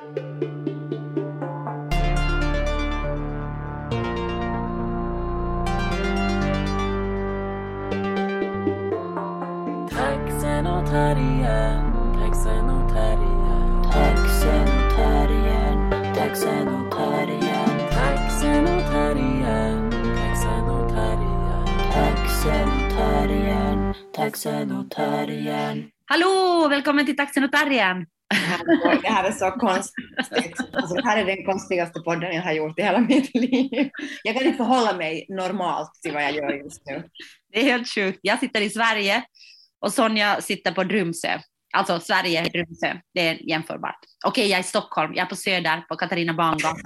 [0.00, 0.16] Taxen
[10.66, 13.82] och terriern, taxen och terriern.
[13.92, 21.66] Taxen och terriern, taxen och terriern, Taxen och terriern, taxen och terriern.
[21.92, 25.90] taxen och terriern, taxen och terriern.
[26.04, 26.66] Hallå!
[26.70, 28.06] Välkommen till Taxen och Terriern!
[29.02, 30.60] Det här är så konstigt.
[30.72, 33.90] Alltså, det här är den konstigaste podden jag har gjort i hela mitt liv.
[34.24, 37.04] Jag kan inte förhålla mig normalt till vad jag gör just nu.
[37.52, 38.18] Det är helt sjukt.
[38.22, 39.22] Jag sitter i Sverige
[39.80, 41.38] och Sonja sitter på Drumsö.
[41.72, 42.96] Alltså Sverige, Drumsö.
[43.14, 43.98] Det är jämförbart.
[44.26, 45.12] Okej, jag är i Stockholm.
[45.14, 46.76] Jag är på Söder, på Katarina Bangatan.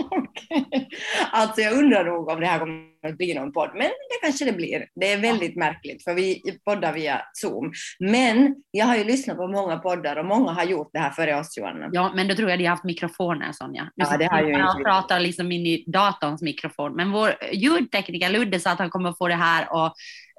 [0.10, 0.88] Okej.
[1.32, 4.44] Alltså jag undrar nog om det här kommer att bli någon podd, men det kanske
[4.44, 4.86] det blir.
[5.00, 7.72] Det är väldigt märkligt för vi poddar via Zoom.
[8.00, 11.38] Men jag har ju lyssnat på många poddar och många har gjort det här före
[11.40, 11.88] oss Johanna.
[11.92, 13.82] Ja, men då tror jag de har haft mikrofoner, Sonja.
[13.96, 14.84] Nu Ja, det har ju jag inte och vi.
[14.84, 16.92] pratar liksom in i datorns mikrofon.
[16.96, 19.92] Men vår ljudtekniker Ludde sa att han kommer få det här att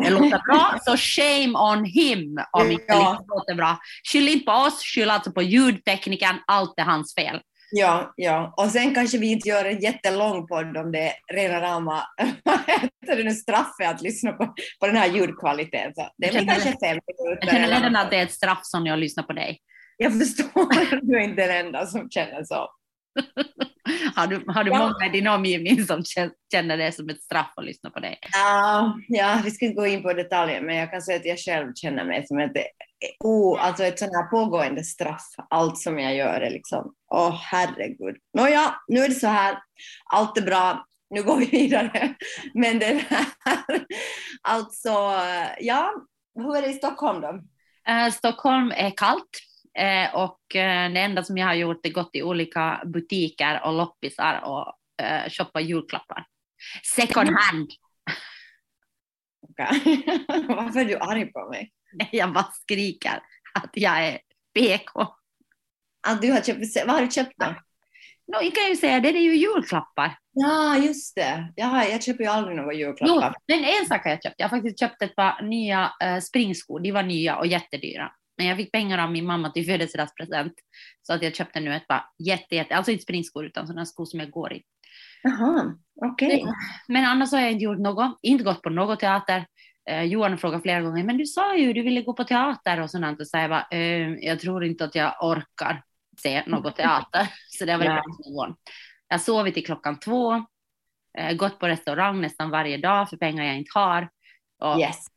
[0.10, 0.76] låta bra.
[0.86, 3.26] Så shame on him om inte Ja.
[3.28, 3.78] låter bra.
[4.12, 6.36] Skyll inte på oss, skyll alltså på ljudteknikern.
[6.48, 7.40] Allt är hans fel.
[7.72, 8.54] Ja, ja.
[8.58, 12.04] Och sen kanske vi inte gör en jättelång podd om det rena rama
[13.08, 15.94] det nu, straffet att lyssna på, på den här ljudkvaliteten.
[15.96, 17.48] Så det Jag blir känner- kanske fem Jag minuter.
[17.48, 19.60] känner eller redan att det är ett straff Sonja att lyssna på dig.
[19.98, 22.68] Jag förstår, du är inte den enda som känner så.
[24.16, 24.78] Har du, har du Ja.
[24.80, 28.20] många i din omgivning som kä- känner det som ett straff att lyssna på dig?
[28.34, 31.40] Ja, ja, vi ska inte gå in på detaljer, men jag kan säga att jag
[31.40, 32.52] själv känner mig som ett,
[33.20, 35.28] oh, alltså ett sånt här pågående straff.
[35.50, 38.16] Allt som jag gör är liksom, åh herregud.
[38.38, 39.58] Nåja, nu är det så här,
[40.06, 42.14] allt är bra, nu går vi vidare.
[42.54, 43.86] Men det här,
[44.42, 44.90] alltså,
[45.60, 45.94] ja,
[46.36, 47.42] hur är det i Stockholm då?
[47.92, 49.30] Eh, Stockholm är kallt
[49.78, 53.74] eh, och eh, det enda som jag har gjort är gått i olika butiker och
[53.74, 54.74] loppisar och
[55.06, 56.26] eh, shoppa julklappar.
[56.96, 57.70] Second hand.
[59.50, 60.04] Okej.
[60.48, 61.72] Varför är du arg på mig?
[62.12, 63.22] Jag bara skriker
[63.54, 64.20] att jag är
[64.54, 65.08] PK.
[66.08, 67.46] Att du har köpt, vad har du köpt då?
[68.34, 70.18] No, jag kan ju säga det, det är ju julklappar.
[70.32, 71.54] Ja, just det.
[71.56, 73.36] Jaha, jag köper ju aldrig några Jo, julklappar.
[73.48, 74.36] men en sak har jag köpt.
[74.38, 76.80] Jag har faktiskt köpt ett par nya eh, springskor.
[76.80, 78.12] De var nya och jättedyra.
[78.38, 80.54] Men jag fick pengar av min mamma till födelsedagspresent.
[81.02, 84.06] Så att jag köpte nu ett par jätte, jätte, alltså inte springskor utan sådana skor
[84.06, 84.64] som jag går i.
[85.24, 85.76] Jaha,
[86.06, 86.46] okej.
[86.88, 89.46] Men annars har jag inte gjort något, inte gått på något teater.
[89.90, 92.92] Eh, Johan frågade flera gånger, men du sa ju du ville gå på teater och
[92.92, 93.22] sådant.
[93.22, 95.84] Och så jag bara, eh, jag tror inte att jag orkar
[96.18, 97.28] se något teater.
[97.48, 97.88] så det var Nej.
[97.88, 98.56] bara Johan.
[99.08, 100.46] Jag har sovit till klockan två,
[101.18, 104.10] eh, gått på restaurang nästan varje dag för pengar jag inte har.
[104.60, 105.08] Och Yes.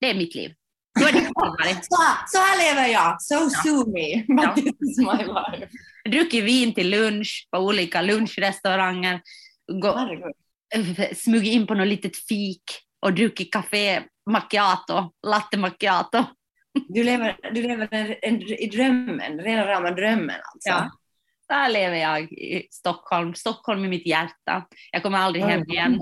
[0.00, 0.54] Det är mitt liv.
[0.98, 1.84] Så är det varit.
[1.84, 1.96] Så,
[2.26, 3.22] så här lever jag.
[3.22, 4.24] So sue me.
[4.36, 4.54] But Ja.
[4.54, 5.68] this is my life.
[6.10, 9.20] Druckit vin till lunch på olika lunchrestauranger.
[9.82, 10.08] Gå,
[11.16, 12.62] smugit in på något litet fik
[13.02, 16.24] och druckit café macchiato, latte macchiato.
[16.88, 20.68] Du lever, du lever en, en, i drömmen, rena rama drömmen alltså.
[20.68, 20.90] Ja.
[21.48, 23.34] Där lever jag i Stockholm.
[23.34, 24.66] Stockholm i mitt hjärta.
[24.92, 25.98] Jag kommer aldrig hem igen.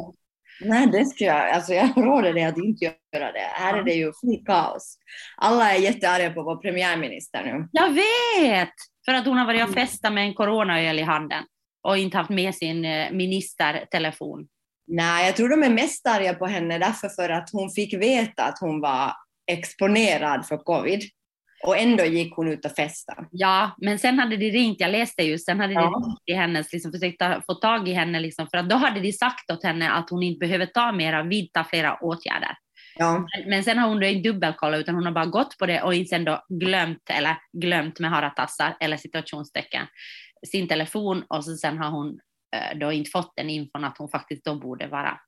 [0.60, 3.48] Nej, det skulle jag, alltså jag råder dig att inte göra det.
[3.52, 4.98] Här är det ju fullt kaos.
[5.36, 7.69] Alla är jättearga på vår premiärminister nu.
[7.72, 8.74] Jag vet!
[9.04, 11.44] För att hon har varit och festat med en coronaöl i handen
[11.82, 14.46] och inte haft med sin eh, ministertelefon.
[14.86, 18.44] Nej, jag tror de är mest arga på henne därför för att hon fick veta
[18.44, 19.12] att hon var
[19.50, 21.02] exponerad för covid.
[21.66, 23.26] Och ändå gick hon ut och festade.
[23.30, 25.86] Ja, men sen hade de ringt, jag läste just, sen hade de Ja.
[26.06, 29.00] ringt till hennes, liksom, försökt ta- få tag i henne, liksom, för att då hade
[29.00, 32.50] de sagt åt henne att hon inte behöver ta mera, vidta flera åtgärder.
[32.96, 33.12] Ja.
[33.19, 35.82] Men, men sen har hon då inte dubbelkollat utan hon har bara gått på det
[35.82, 39.86] och sen då glömt, eller glömt med haratassar eller situationstecken,
[40.46, 42.19] sin telefon och så sen har hon
[42.56, 45.20] eh, då inte fått den infon att hon faktiskt då borde vara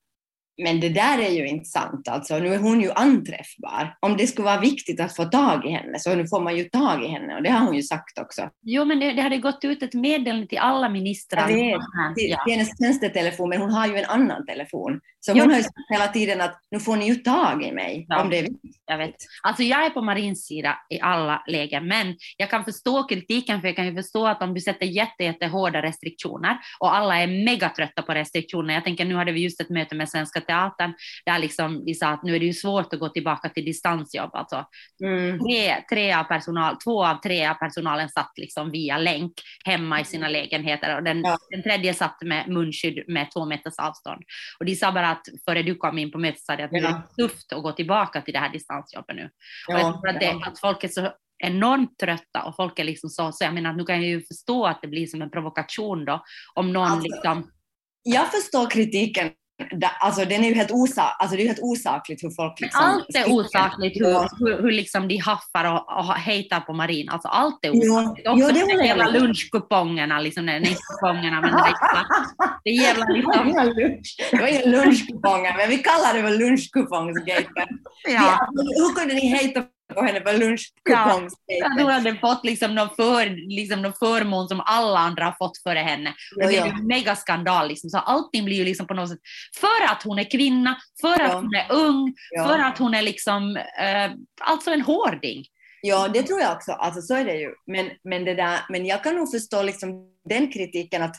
[0.65, 2.09] Men det där är ju inte sant.
[2.09, 3.97] Alltså, nu är hon ju anträffbar.
[4.01, 6.65] Om det skulle vara viktigt att få tag i henne så nu får man ju
[6.65, 8.49] tag i henne och det har hon ju sagt också.
[8.63, 11.49] Jo, men det, det hade gått ut ett meddelande till alla ministrar.
[11.49, 11.81] Jag vet.
[12.17, 12.45] Till, Ja.
[12.45, 15.01] till hennes tjänstetelefon, men hon har ju en annan telefon.
[15.21, 15.41] Så Jo.
[15.43, 18.23] hon har ju sagt hela tiden att nu får ni ju tag i mig Ja.
[18.23, 18.77] om det är viktigt.
[18.87, 19.15] Jag vet.
[19.43, 23.69] Alltså jag är på Marins sida i alla lägen, men jag kan förstå kritiken, för
[23.69, 27.27] jag kan ju förstå att om du sätter jätte, jätte hårda restriktioner och alla är
[27.45, 28.75] megatrötta på restriktioner.
[28.75, 30.93] Jag tänker nu hade vi just ett möte med Svenska Teatern
[31.27, 34.31] där liksom vi sa att nu är det ju svårt att gå tillbaka till distansjobb.
[34.35, 34.65] Alltså
[35.05, 35.39] Mm.
[35.39, 39.33] tre, tre av personal, två av tre av personalen satt liksom via länk
[39.65, 41.39] hemma i sina lägenheter och den, Ja.
[41.51, 44.23] den tredje satt med munskydd med två meters avstånd.
[44.59, 46.79] Och de sa bara att före du kom in på mötet sa de att det
[46.79, 46.89] Ja.
[47.19, 49.25] är tufft att gå tillbaka till det här distansjobbet nu.
[49.69, 50.43] Och jag Ja, tror att, det, ja.
[50.47, 51.13] att folk är så
[51.43, 54.67] enormt trötta och folk är liksom så, så jag menar nu kan jag ju förstå
[54.67, 56.25] att det blir som en provokation då
[56.55, 57.51] om någon Alltså, liksom,
[58.03, 59.31] Jag förstår kritiken,
[60.01, 62.85] alltså, den är ju helt, osa alltså, det är ju helt osakligt hur folk liksom...
[62.85, 67.29] allt är osakligt hur, hur, hur liksom de haffar och, och hejtar på Marin, alltså
[67.29, 68.27] allt är Jo, osakligt.
[68.27, 72.07] jo, Också det de jävla lunchkupongerna, liksom, nej inte kupongerna men det jävla,
[72.65, 73.53] det jävla liksom,
[74.31, 77.69] det var inga lunchkuponger, men vi kallar det väl lunchkupongsgaten.
[78.09, 78.39] ja.
[78.41, 79.65] Alltså, hur kunde ni hejta
[79.95, 81.79] på henne lunchkupongsgaten?
[81.79, 85.63] tror att hon fått liksom någon, för, liksom någon förmån som alla andra har fått
[85.63, 86.15] före henne.
[86.37, 86.65] Och det jo.
[86.65, 87.69] ju en megaskandal.
[87.69, 87.91] Liksom.
[87.91, 89.19] Så allting blir ju liksom på något sätt,
[89.61, 91.35] för att hon är kvinna, för att Ja.
[91.35, 92.49] hon är ung, Ja.
[92.49, 94.11] för att hon är liksom, eh,
[94.41, 95.45] alltså en hårding.
[95.83, 96.73] Ja, det tror jag också.
[96.73, 97.55] Alltså, så är det ju.
[97.67, 101.17] Men, men, det där, men jag kan nog förstå liksom den kritiken att,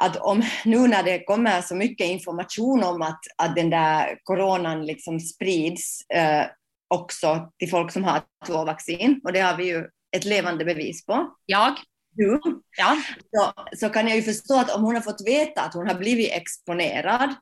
[0.00, 4.86] att om nu när det kommer så mycket information om att, att den där coronan
[4.86, 6.46] liksom sprids eh,
[6.90, 9.84] också till folk som har två vaccin, och det har vi ju
[10.16, 11.34] ett levande bevis på.
[11.46, 11.74] Jag,
[12.10, 12.40] Du.
[12.76, 12.96] ja,
[13.34, 15.94] Så, så kan jag ju förstå att om hon har fått veta att hon har
[15.94, 17.34] blivit exponerad,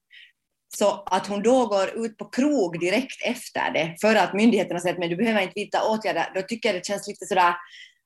[0.77, 4.95] så att hon då går ut på krog direkt efter det, för att myndigheterna säger
[4.95, 7.55] att men du behöver inte vidta åtgärder, då tycker jag det känns lite sådär,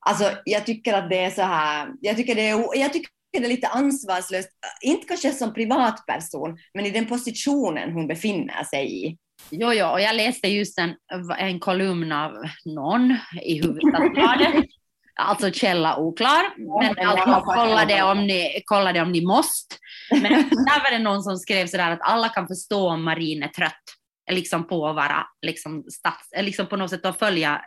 [0.06, 3.44] alltså jag tycker att det är så här, jag tycker det är, jag tycker det
[3.44, 4.48] är lite ansvarslöst,
[4.82, 9.18] inte kanske som privatperson, men i den positionen hon befinner sig i.
[9.50, 10.94] jo, jo, och jag läste just en,
[11.38, 12.32] en kolumn av
[12.64, 14.64] någon i Hufvudstadsbladet.
[15.14, 16.42] Alltså källa oklar,
[16.80, 19.76] men men alltså, kolla, det om ni, kolla det om ni måste.
[20.10, 23.48] Men där var det någon som skrev sådär att alla kan förstå om Marin är
[23.48, 23.82] trött
[24.30, 27.62] liksom på att vara liksom, stats, liksom på något sätt att följa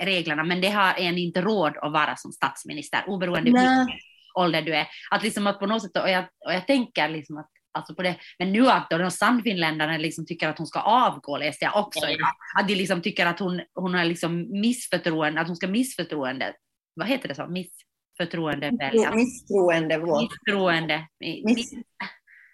[0.00, 3.60] eh, reglerna, men det har en inte råd att vara som statsminister, oberoende Nej.
[3.60, 3.98] vilken
[4.34, 4.86] ålder du är.
[5.10, 8.02] Att liksom att på något sätt, och jag, och jag tänker liksom att Alltså på
[8.02, 8.16] det.
[8.38, 12.06] Men nu att de sannfinländarna liksom tycker att hon ska avgå, läste jag också.
[12.08, 12.28] Idag.
[12.60, 16.54] Att de liksom tycker att hon, hon har liksom missförtroende, att hon ska missförtroende,
[16.94, 17.46] vad heter det så?
[17.46, 19.14] Missförtroende välja.
[19.14, 20.22] Misstroende våt.
[20.22, 21.06] Misstroende.
[21.24, 21.72] mi- Miss,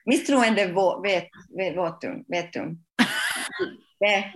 [0.06, 1.28] misstroende vå, vet,
[1.58, 2.78] vet, votum, vetum.
[4.00, 4.32] Det,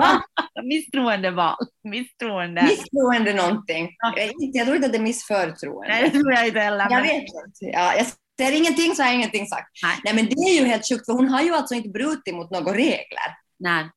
[0.00, 0.22] va?
[0.62, 1.56] Misstroende val.
[1.84, 2.62] Misstroende.
[2.62, 3.88] Misstroende någonting.
[3.98, 4.14] Ja.
[4.16, 5.88] Jag, jag tror inte att det är missförtroende.
[5.88, 6.78] Nej, det tror jag inte heller.
[6.90, 7.64] Jag men- vet inte.
[7.72, 8.06] Ja, jag
[8.40, 9.68] säger ingenting så har jag ingenting sagt.
[9.82, 9.96] Nej.
[10.04, 12.50] Nej, men det är ju helt sjukt, för hon har ju alltså inte brutit mot
[12.50, 13.28] några regler.
[13.58, 13.90] Nej.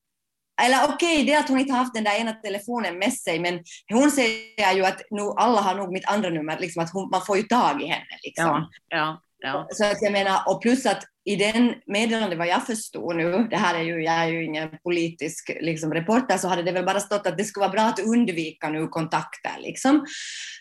[0.62, 3.40] Eller okej, det är att hon inte har haft den där ena telefonen med sig,
[3.40, 3.64] men
[3.94, 7.26] hon säger ju att nu, alla har nog mitt andra nummer, liksom att hon, man
[7.26, 8.18] får ju tag i henne.
[8.24, 8.46] Liksom.
[8.46, 9.68] Ja, ja, ja.
[9.72, 13.58] Så att jag menar, och plus att i den meddelande vad jag förstod nu, det
[13.58, 17.00] här är ju, jag är ju ingen politisk liksom, reporter, så hade det väl bara
[17.00, 19.56] stått att det skulle vara bra att undvika nu kontakter.
[19.60, 20.06] Liksom.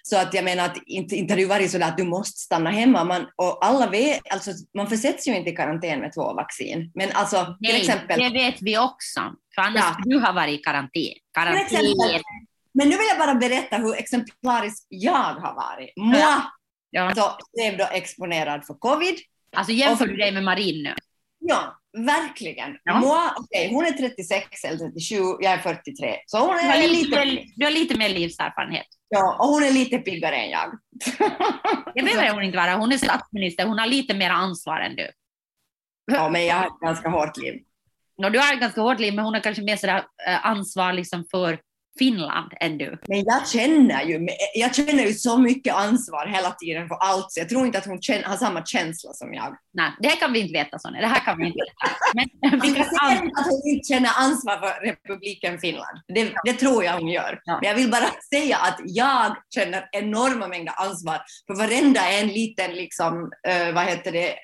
[0.02, 2.38] Så att jag menar att inte, inte har det ju varit så att du måste
[2.40, 3.04] stanna hemma.
[3.04, 6.90] Man, och alla vet, alltså, man försätts ju inte i karantän med två vaccin.
[6.94, 9.20] Men alltså till Nej, exempel, det vet vi också.
[9.54, 9.96] För annars Ja.
[10.04, 11.68] du har varit i karantän.
[11.68, 11.94] till
[12.74, 15.92] men nu vill jag bara berätta hur exemplarisk jag har varit.
[15.96, 16.18] Moi,
[16.90, 17.02] Ja.
[17.02, 19.14] alltså, blev då exponerad för covid.
[19.56, 20.94] Alltså jämför du dig med Marin nu?
[21.38, 22.76] Ja, verkligen.
[22.84, 23.00] Ja.
[23.00, 26.16] Moi, okej, hon är 36 eller 37, jag är 43.
[26.26, 28.86] Så hon Du har är lite, lite, du har lite mer livserfarenhet.
[29.08, 30.70] ja, och hon är lite piggare än jag.
[31.94, 32.74] Det behöver hon inte vara.
[32.76, 33.66] Hon är statsminister.
[33.66, 35.10] Hon har lite mer ansvar än du.
[36.12, 37.54] Ja, men jag har ett ganska hårt liv.
[38.18, 40.92] Nå, du har ett ganska hårt liv, men hon har kanske mer sådär, eh, ansvar
[40.92, 41.58] liksom för
[41.98, 42.98] Finland än du.
[43.08, 47.40] Men jag känner ju, jag känner ju så mycket ansvar hela tiden för allt, så
[47.40, 49.56] jag tror inte att hon känner, har samma känsla som jag.
[49.74, 51.00] Nej, det här kan vi inte veta, Sonja.
[51.00, 51.96] Det här kan vi inte veta.
[52.14, 55.98] Men vi Jag inte att hon inte känner ansvar för republiken Finland.
[56.14, 57.40] Det, det tror jag hon gör.
[57.44, 57.58] Ja.
[57.62, 62.70] Men jag vill bara säga att jag känner enorma mängder ansvar för varenda en liten,
[62.70, 64.34] liksom, eh, vad heter det,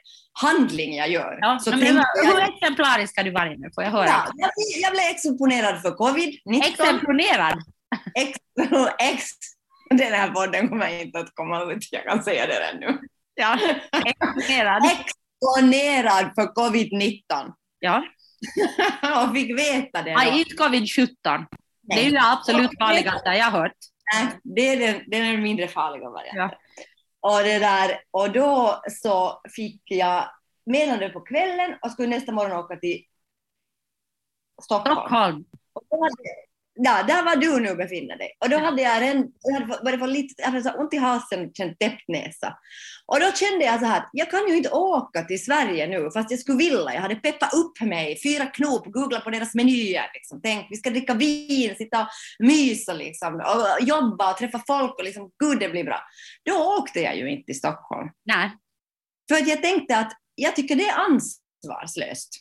[0.40, 1.38] handling jag gör.
[1.40, 3.70] ja, så men tänkte hur jag, exemplarisk ska du vara nu?
[3.74, 4.06] Får jag höra?
[4.06, 4.50] ja, jag,
[4.82, 6.64] jag blev exponerad för covid-19.
[6.66, 7.58] Exemplonerad.
[8.14, 8.38] Ex,
[8.98, 9.24] ex,
[9.90, 12.98] den här podden kommer inte att komma ut, jag kan säga det redan nu.
[13.34, 13.58] Ja,
[14.06, 14.82] exponerad.
[14.92, 18.04] Exponerad för covid-19 Ja.
[19.26, 20.14] och fick veta det.
[20.14, 21.46] Nej, inte covid-17.
[21.82, 23.72] Det är ju det absolut farligaste jag har hört.
[24.14, 26.38] Nej, det är den, den är den mindre farliga varianten.
[26.38, 26.58] Ja.
[27.28, 30.30] Och, det där, och då så fick jag
[30.66, 33.04] meddelande på kvällen och skulle nästa morgon åka till
[34.62, 34.96] Stockholm.
[34.96, 35.44] Stockholm.
[35.72, 36.47] Och då hade,
[36.82, 38.36] ja, där var du nu befinner dig.
[38.40, 40.96] Och då hade jag, en, jag hade börjat få lite jag hade så ont i
[40.96, 42.58] halsen och känt täppt näsa.
[43.06, 46.30] Och då kände jag så här, jag kan ju inte åka till Sverige nu, fast
[46.30, 46.94] jag skulle vilja.
[46.94, 50.10] Jag hade peppat upp mig, fyra knop, googlat på deras menyer.
[50.14, 50.40] Liksom.
[50.42, 52.08] Tänk, vi ska dricka vin, sitta och
[52.38, 56.00] mysa liksom, och jobba och träffa folk och liksom, gud det blir bra.
[56.44, 58.10] Då åkte jag ju inte till Stockholm.
[58.24, 58.50] Nej.
[59.28, 62.40] För att jag tänkte att jag tycker det är ansvar ansvarslöst.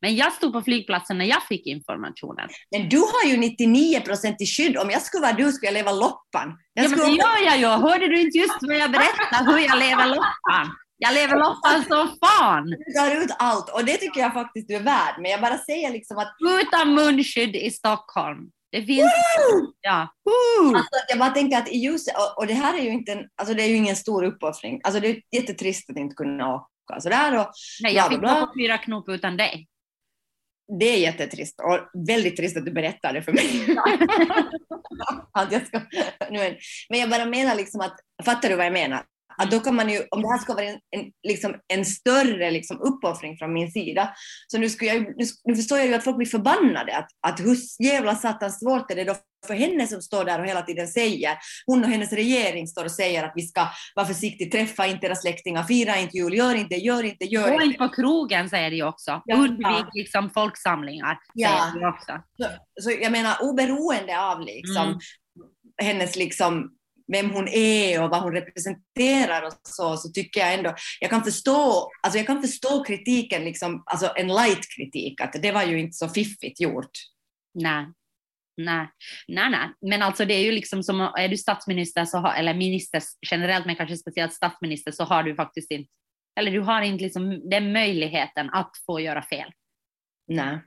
[0.00, 2.48] Men jag stod på flygplatsen när jag fick informationen.
[2.70, 4.76] Men du har ju 99 procent i skydd.
[4.76, 6.58] Om jag skulle vara du skulle jag leva loppan.
[6.72, 7.66] Jag Ja, men det gör jag ju.
[7.66, 10.76] Hörde du inte just vad jag berättade hur jag lever loppan?
[11.00, 12.64] Jag lever loppan som fan.
[12.70, 15.14] Du tar ut allt och det tycker jag faktiskt du är värd.
[15.18, 18.50] Men jag bara säger liksom att Utan munskydd i Stockholm.
[18.70, 19.12] Det finns...
[19.80, 20.08] Ja.
[20.74, 23.28] Alltså, jag bara tänker att i ljuset, och, och det här är ju inte en,
[23.36, 24.80] alltså det är ju ingen stor uppoffring.
[24.84, 26.66] Alltså det är jättetrist att inte kunna åka
[27.00, 27.50] sådär och
[27.82, 29.68] Nej, jag fick gå på fyra knop utan dig.
[30.78, 33.76] det är jättetrist och väldigt trist att du berättar det för mig.
[35.32, 35.80] att jag ska,
[36.30, 36.56] nu
[36.88, 39.04] men jag bara menar liksom att, fattar du vad jag menar?
[39.40, 42.50] Att då kan man ju, om det här ska vara en, en, liksom en större
[42.50, 44.14] liksom uppoffring från min sida,
[44.46, 46.96] så nu, skulle jag, nu, nu förstår jag ju att folk blir förbannade.
[46.96, 49.14] Att, att hur jävla satans svårt är det då
[49.46, 52.90] för henne som står där och hela tiden säger, hon och hennes regering står och
[52.90, 56.74] säger att vi ska vara försiktiga, träffa inte era släktingar, fira inte jul, gör inte,
[56.76, 57.64] gör inte, gör Gå inte.
[57.64, 59.22] inte på krogen säger de också.
[59.24, 59.36] Ja.
[59.36, 61.18] Undvik liksom folksamlingar.
[61.34, 61.48] Ja.
[61.48, 62.12] Säger de också.
[62.36, 62.48] Så,
[62.82, 64.98] så jag menar oberoende av liksom, Mm.
[65.82, 66.70] hennes liksom,
[67.12, 71.24] vem hon är och vad hon representerar och så, så tycker jag ändå, jag kan
[71.24, 75.78] förstå, alltså jag kan förstå kritiken, liksom, alltså en light kritik, att det var ju
[75.80, 76.90] inte så fiffigt gjort.
[77.54, 77.86] Nej.
[78.58, 78.88] Nej.
[79.28, 79.70] nej, nej.
[79.80, 83.66] Men alltså det är ju liksom som, är du statsminister så har, eller minister generellt,
[83.66, 85.90] men kanske speciellt statsminister så har du faktiskt inte,
[86.40, 89.52] eller du har inte liksom den möjligheten att få göra fel.
[90.28, 90.60] Nej.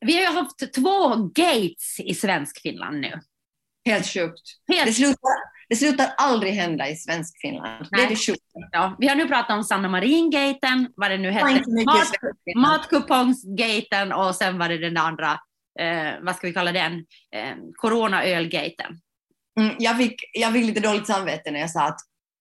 [0.00, 3.20] Vi har ju haft två gates i svensk Finland nu.
[3.84, 4.42] Helt sjukt.
[4.66, 7.86] Det Helt, slutar, det slutar aldrig hända i svensk Finland.
[7.90, 8.08] Det är Nej.
[8.10, 8.40] det sjuka.
[8.72, 8.96] ja.
[8.98, 12.12] Vi har nu pratat om Sanna Marin-gaten, vad det nu hette, Mat,
[12.56, 15.32] matkupongsgaten och sen var det den andra,
[15.80, 16.92] eh, vad ska vi kalla den,
[17.36, 19.00] eh, corona-ölgaten.
[19.60, 21.98] Mm, jag, fick, jag fick lite dåligt samvete när jag sa att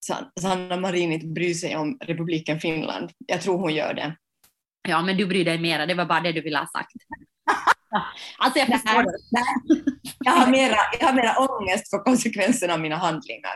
[0.08, 3.12] San- Sanna Marin inte bryr sig om republiken Finland.
[3.28, 4.16] Jag tror hon gör det.
[4.88, 6.92] Ja, men du bryr dig mera, det var bara det du ville ha sagt.
[8.38, 9.18] Alltså jag förstår det.
[9.32, 9.84] Nej.
[10.20, 13.56] Jag har, mera, jag har mera ångest för konsekvenserna av mina handlingar.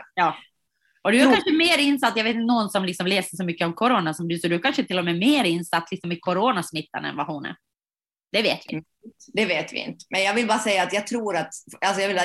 [1.02, 1.30] Och du är Jo.
[1.30, 4.28] kanske mer insatt, jag vet inte någon som liksom läser så mycket om corona som
[4.28, 7.26] du, så du är kanske till och med mer insatt liksom i coronasmittan än vad
[7.26, 7.56] hon är.
[8.32, 8.82] Det vet vi.
[9.32, 10.04] Det vet vi inte.
[10.10, 11.50] Men jag vill bara säga att jag tror att,
[11.86, 12.20] alltså jag vill,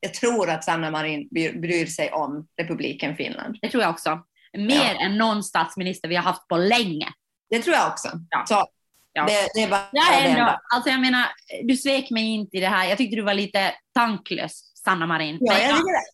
[0.00, 3.56] jag tror att Sanna Marin bryr, sig om republiken Finland.
[3.62, 4.22] Det tror jag också.
[4.58, 7.08] Mer än någon statsminister vi har haft på länge.
[7.50, 8.08] Det tror jag också.
[8.30, 8.44] Ja.
[8.48, 8.66] Så
[9.12, 9.24] Ja.
[9.26, 11.26] Det, det är bara Jag det är ändå, alltså jag menar,
[11.62, 12.88] du svek mig inte i det här.
[12.88, 15.38] Jag tyckte du var lite tanklös, Sanna Marin.
[15.40, 16.04] Ja, men, jag tycker det.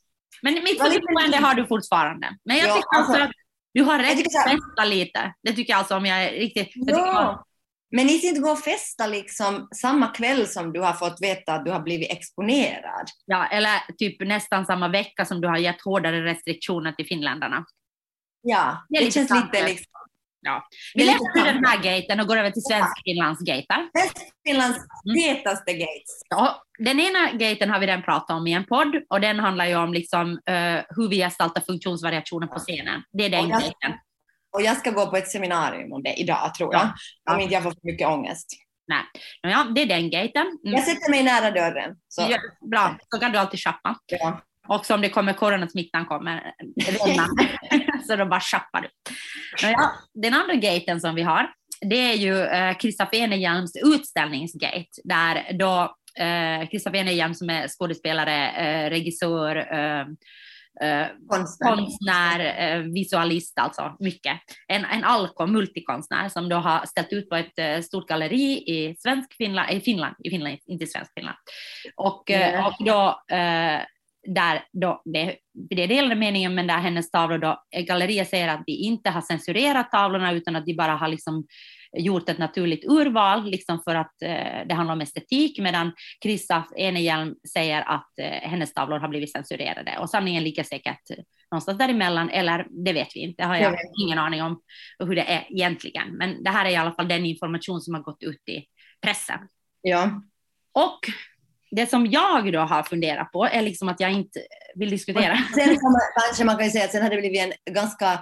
[0.43, 2.37] men mitt förtroende har du fortfarande.
[2.45, 3.33] Men jag Ja, tycker alltså, alltså, att
[3.75, 5.35] du har jag rätt att festa lite.
[5.43, 6.69] Det tycker jag alltså om jag är riktigt...
[6.75, 7.43] Jag Ja.
[7.91, 11.53] Men ni ska inte gå och festa liksom samma kväll som du har fått veta
[11.53, 13.07] att du har blivit exponerad.
[13.25, 17.65] Ja, eller typ nästan samma vecka som du har gett hårdare restriktioner till finländarna.
[18.43, 19.93] Ja, Det är det, lite känns sant, lite liksom...
[20.47, 20.63] Ja.
[20.95, 23.89] Vi lämnar den här gaten och går över till svensk Finlands gater.
[24.49, 25.17] Finlands Mm.
[25.23, 26.23] hetaste gates.
[26.29, 29.67] Ja, den ena gaten har vi redan pratat om i en podd och den handlar
[29.67, 33.03] ju om liksom, eh, hur vi gestaltar funktionsvariationer på scenen.
[33.13, 33.93] Det är den Och jag- gaten.
[34.57, 36.89] Och jag ska gå på ett seminarium om det idag, tror jag.
[37.25, 37.35] Ja.
[37.35, 38.47] Om inte jag får för mycket ångest.
[38.89, 39.03] Nej.
[39.41, 40.47] Ja, det är den gaten.
[40.47, 40.59] Mm.
[40.63, 41.97] Jag sätter mig nära dörren.
[42.09, 42.39] Så, Ja,
[42.71, 43.97] bra, så kan du alltid shoppa.
[44.07, 44.41] ja.
[44.69, 46.53] Och om det kommer coronasmittan kommer,
[48.07, 48.41] så då bara
[48.81, 48.89] du.
[49.63, 52.77] Men Ja, den andra gaten som vi har, det är ju eh,
[53.13, 60.01] Enerhjelms utställningsgate, där då eh, Enerhjelm som är skådespelare, eh, regissör, eh,
[60.89, 61.77] eh, Konstnär.
[61.77, 64.39] konstnär, eh, visualist alltså, mycket.
[64.69, 68.97] En, en alko, multikonstnär som då har ställt ut på ett eh, stort galleri i
[68.99, 71.37] svensk Finland, i Finland, i Finland, inte svensk Finland.
[71.97, 72.67] Och, Ja.
[72.67, 73.21] och då,
[74.27, 75.37] där då, det,
[75.71, 79.11] det är delade meningen, men där hennes tavlor då, eh, galleriet säger att de inte
[79.11, 81.47] har censurerat tavlorna utan att de bara har liksom
[81.99, 85.93] gjort ett naturligt urval liksom för att eh, det handlar om estetik medan
[86.23, 91.01] Christoph Enerhjelm säger att eh, hennes tavlor har blivit censurerade och sanningen ligger säkert
[91.51, 93.81] någonstans däremellan eller det vet vi inte, det har Jag vet.
[94.03, 94.61] ingen aning om
[94.99, 98.03] hur det är egentligen men det här är i alla fall den information som har
[98.03, 98.65] gått ut i
[99.03, 99.39] pressen.
[99.83, 100.23] Ja.
[100.73, 100.99] Och
[101.71, 104.41] det som jag då har funderat på är liksom att jag inte
[104.75, 105.37] vill diskutera.
[105.55, 108.21] Sen kan man, kanske man kan säga att sen har det blivit en ganska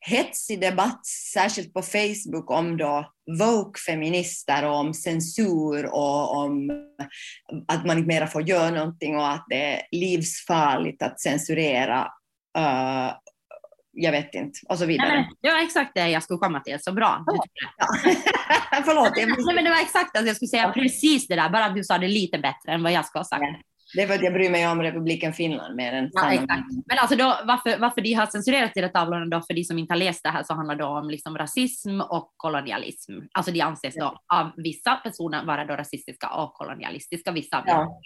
[0.00, 6.70] hetsig debatt, särskilt på Facebook, om då woke-feminister och om censur och om
[7.68, 12.00] att man inte mera får göra någonting och att det är livsfarligt att censurera.
[12.58, 13.12] uh,
[13.96, 15.14] jag vet inte, och så Nej, vidare.
[15.14, 17.24] men, det var exakt det jag skulle komma till, så bra.
[17.26, 17.38] Det.
[17.76, 17.86] Ja.
[18.84, 21.64] Förlåt, jag Nej, men det var exakt att jag skulle säga precis det där, bara
[21.64, 23.42] att du sa det lite bättre än vad jag ska ha sagt.
[23.42, 23.60] Ja.
[23.94, 26.62] Det är för att jag bryr mig om republiken Finland mer än Ja, exakt.
[26.86, 29.78] Men alltså då, varför, varför de har censurerat de där tavlorna då, för de som
[29.78, 33.12] inte har läst det här, så handlar det om liksom rasism och kolonialism.
[33.32, 38.00] Alltså de anses då av vissa personer vara då rasistiska och kolonialistiska, vissa Ja.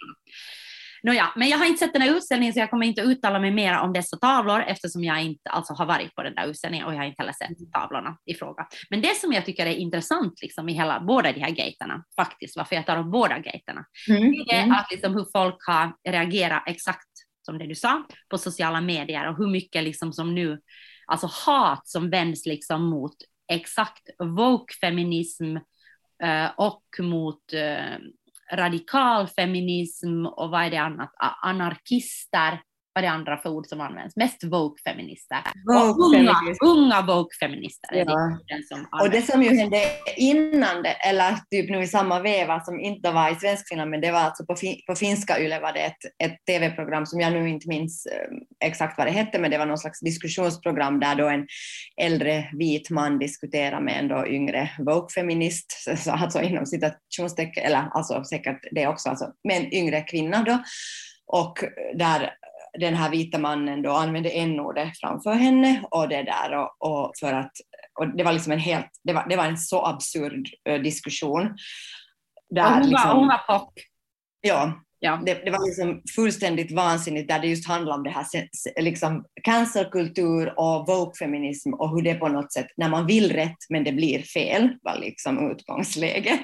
[1.03, 3.51] Nåja, men jag har inte sett den här utställningen så jag kommer inte uttala mig
[3.51, 6.93] mer om dessa tavlor eftersom jag inte alltså, har varit på den där utställningen och
[6.93, 8.67] jag har inte heller sett tavlorna i fråga.
[8.89, 12.57] Men det som jag tycker är intressant liksom, i hela, båda de här gaterna, faktiskt,
[12.57, 14.31] varför jag tar upp båda gaterna, Mm.
[14.47, 14.71] det är Mm.
[14.71, 17.07] att liksom hur folk har reagerat exakt
[17.45, 20.59] som det du sa på sociala medier och hur mycket liksom som nu,
[21.07, 23.15] alltså hat som vänds liksom mot
[23.51, 25.57] exakt woke-feminism
[26.23, 27.97] eh, och mot eh,
[28.51, 32.61] radikal feminism och vad är det annat, anarkister,
[32.93, 35.37] vad är det andra för ord som används, mest woke-feminister.
[35.69, 37.89] Och unga, unga woke-feminister.
[37.95, 38.39] Ja.
[39.01, 39.81] Och det som ju hände
[40.17, 44.11] innan det, eller typ nu i samma veva som inte var i Svenskfinland, men det
[44.11, 47.49] var alltså på, fin- på finska YLE var det ett, ett tv-program som jag nu
[47.49, 51.27] inte minns eh, exakt vad det hette, men det var någon slags diskussionsprogram där då
[51.27, 51.47] en
[52.01, 55.65] äldre vit man diskuterar med en då yngre woke-feminist,
[55.97, 60.63] så alltså inom citationstecken, eller alltså säkert det också, alltså, med en yngre kvinna då.
[61.33, 61.53] Och
[61.95, 62.31] där
[62.79, 67.33] den här vita mannen då använde n-ordet framför henne och det där och, och för
[67.33, 67.51] att
[67.99, 71.47] och det var liksom en helt, det var, det var en så absurd eh, diskussion.
[72.49, 73.73] Och Där hon, var, liksom, hon var pock.
[74.41, 74.73] ja,
[75.03, 75.21] Ja.
[75.25, 78.25] det, det var liksom fullständigt vansinnigt där det just handlade om det här
[78.81, 83.83] liksom cancerkultur och woke-feminism och hur det på något sätt, när man vill rätt men
[83.83, 86.39] det blir fel, var liksom utgångsläge.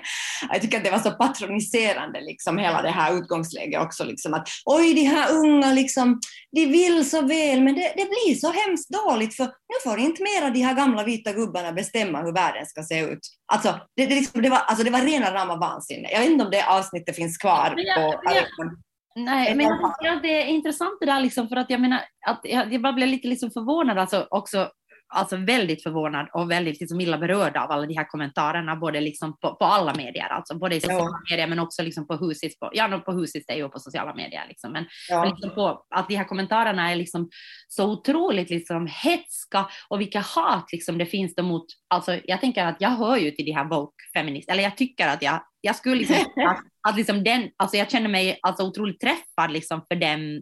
[0.51, 4.47] Jag tycker att det var så patroniserande, liksom hela det här utgångsläget också, liksom att
[4.65, 6.19] oj, de här unga, liksom,
[6.51, 10.23] de vill så väl men det, det blir så hemskt dåligt för nu får inte
[10.23, 13.19] mera de här gamla vita gubbarna bestämma hur världen ska se ut.
[13.53, 16.09] Alltså, det, det, liksom, det, var, alltså, det var rena rama vansinne.
[16.11, 17.69] Jag vet inte om det avsnittet finns kvar.
[17.95, 18.21] På,
[18.57, 18.77] men
[19.25, 22.01] Nej, men jag tycker att det är intressant det där, liksom, för att jag menar,
[22.27, 24.71] att jag, jag bara blev lite liksom förvånad, alltså också
[25.09, 29.37] alltså väldigt förvånad och väldigt liksom illa berörd av alla de här kommentarerna, både liksom
[29.39, 31.21] på, på alla medier, alltså både i sociala Ja.
[31.31, 34.45] medier men också liksom på husis, på, ja, på husis är ju på sociala medier,
[34.47, 35.25] liksom, men ja.
[35.25, 37.29] liksom på, att de här kommentarerna är liksom
[37.67, 42.65] så otroligt liksom hetska och vilka hat liksom det finns då mot, alltså jag tänker
[42.65, 45.95] att jag hör ju till de här woke-feministerna, eller jag tycker att jag, jag skulle
[45.95, 46.15] liksom,
[46.47, 50.41] att, att liksom den, alltså jag känner mig alltså otroligt träffad liksom för dem,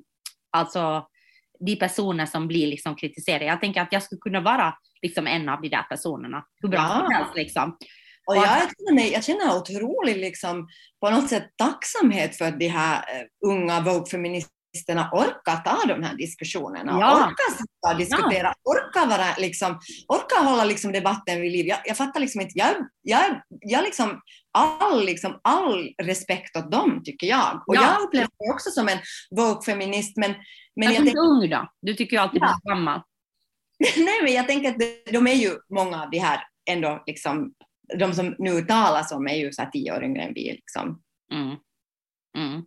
[0.58, 1.08] alltså
[1.65, 3.45] de personer som blir liksom kritiserade.
[3.45, 6.80] Jag tänker att jag skulle kunna vara liksom en av de där personerna, hur bra
[6.80, 6.99] Ja.
[6.99, 7.78] som helst liksom.
[8.28, 10.67] Och jag känner, mig, jag känner otrolig liksom,
[11.01, 13.82] på något sätt tacksamhet för att de här eh, unga
[14.75, 16.97] woke-feministerna orkar ta de här diskussionerna.
[16.99, 17.15] Ja.
[17.15, 21.65] Orkar diskutera, orkar, vara, liksom, orkar hålla liksom, debatten vid liv.
[21.65, 27.01] Jag, jag fattar liksom inte, jag, jag, jag liksom, all, liksom, all respekt åt dem
[27.03, 27.63] tycker jag.
[27.67, 27.81] Och Ja.
[27.81, 28.97] jag upplever mig också som en
[29.35, 30.31] woke-feminist men,
[30.75, 32.59] men jag jag tänker ung då, du tycker ju alltid Ja.
[32.69, 33.01] gammal.
[33.97, 34.79] Nej, men jag tänker att
[35.11, 37.53] de, är ju många av de här ändå, liksom,
[37.99, 40.51] de som nu talas om är ju så tio år yngre än vi.
[40.51, 41.01] Liksom.
[41.33, 41.55] Mm.
[42.38, 42.61] Mm.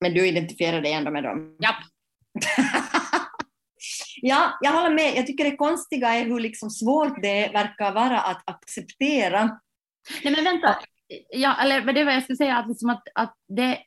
[0.00, 1.56] Men du identifierar dig ändå med dem.
[1.62, 1.76] Japp.
[4.22, 5.16] ja, jag håller med.
[5.16, 9.60] Jag tycker det konstiga är hur liksom svårt det verkar vara att acceptera.
[10.24, 10.76] Nej men vänta,
[11.30, 13.78] ja, eller det var jag skulle säga att, liksom att, att det,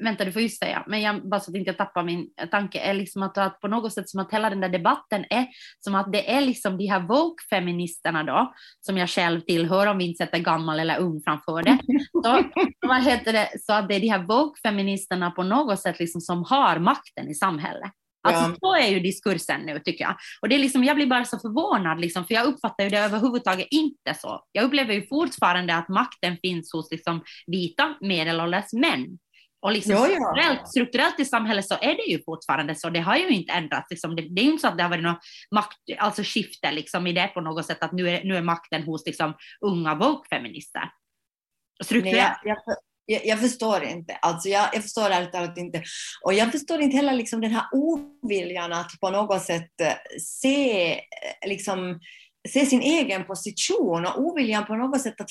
[0.00, 2.80] vänta du får just säga, men jag, bara så att inte jag tappar min tanke,
[2.80, 5.46] är liksom att, att på något sätt som att hela den där debatten är
[5.80, 10.04] som att det är liksom de här woke-feministerna då, som jag själv tillhör om vi
[10.04, 11.78] inte sätter gammal eller ung framför det,
[12.24, 12.44] så,
[12.88, 16.44] vad heter det, så att det är de här woke-feministerna på något sätt liksom som
[16.44, 17.92] har makten i samhället.
[18.22, 18.56] Alltså Ja.
[18.60, 20.16] så är ju diskursen nu tycker jag.
[20.42, 22.98] Och det är liksom, jag blir bara så förvånad, liksom, för jag uppfattar ju det
[22.98, 24.44] överhuvudtaget inte så.
[24.52, 29.18] Jag upplever ju fortfarande att makten finns hos liksom, vita medelålders män.
[29.62, 30.06] Och liksom, Jo, ja.
[30.06, 32.90] strukturellt, strukturellt i samhället så är det ju fortfarande så.
[32.90, 33.90] Det har ju inte ändrats.
[33.90, 34.16] Liksom.
[34.16, 35.18] Det, det är ju inte så att det har varit något
[35.54, 38.82] makt, alltså skifte liksom, i det på något sätt, att nu är, nu är makten
[38.82, 40.80] hos liksom, unga woke-feminister.
[40.80, 42.38] Nej, Strukturellt.
[42.44, 44.14] jag, jag, jag, jag förstår inte.
[44.14, 45.82] Alltså jag, jag förstår ärligt talat inte.
[46.24, 50.92] Och jag förstår inte heller liksom den här oviljan att på något sätt eh, se,
[50.92, 52.00] eh, liksom,
[52.48, 55.30] se sin egen position och oviljan på något sätt att,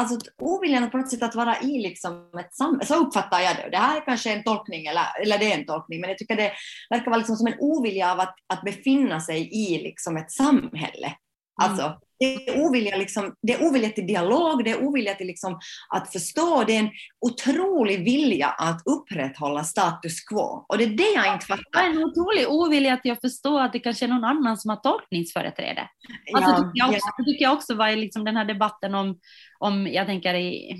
[0.00, 2.86] alltså, oviljan på något sätt att vara i liksom ett samhälle.
[2.86, 3.68] Så uppfattar jag det.
[3.70, 6.36] Det här är kanske en tolkning, eller, eller det är en tolkning, men jag tycker
[6.36, 6.52] det
[6.90, 11.14] verkar vara liksom som en ovilja av att, att befinna sig i liksom ett samhälle.
[11.62, 15.58] Alltså, det är ovilja, liksom, det är ovilja till dialog, det är ovilja till liksom,
[15.88, 20.64] att förstå, det är en otrolig vilja att upprätthålla status quo.
[20.68, 21.84] Och det är det jag inte Det är fattar.
[21.90, 25.88] en otrolig ovilja att förstå att det kanske är någon annan som har tolkningsföreträde.
[26.34, 26.96] Alltså, Ja, tycker jag, ja.
[26.96, 29.18] också, det tycker jag också var liksom den här debatten om,
[29.58, 30.76] om, jag tänker i,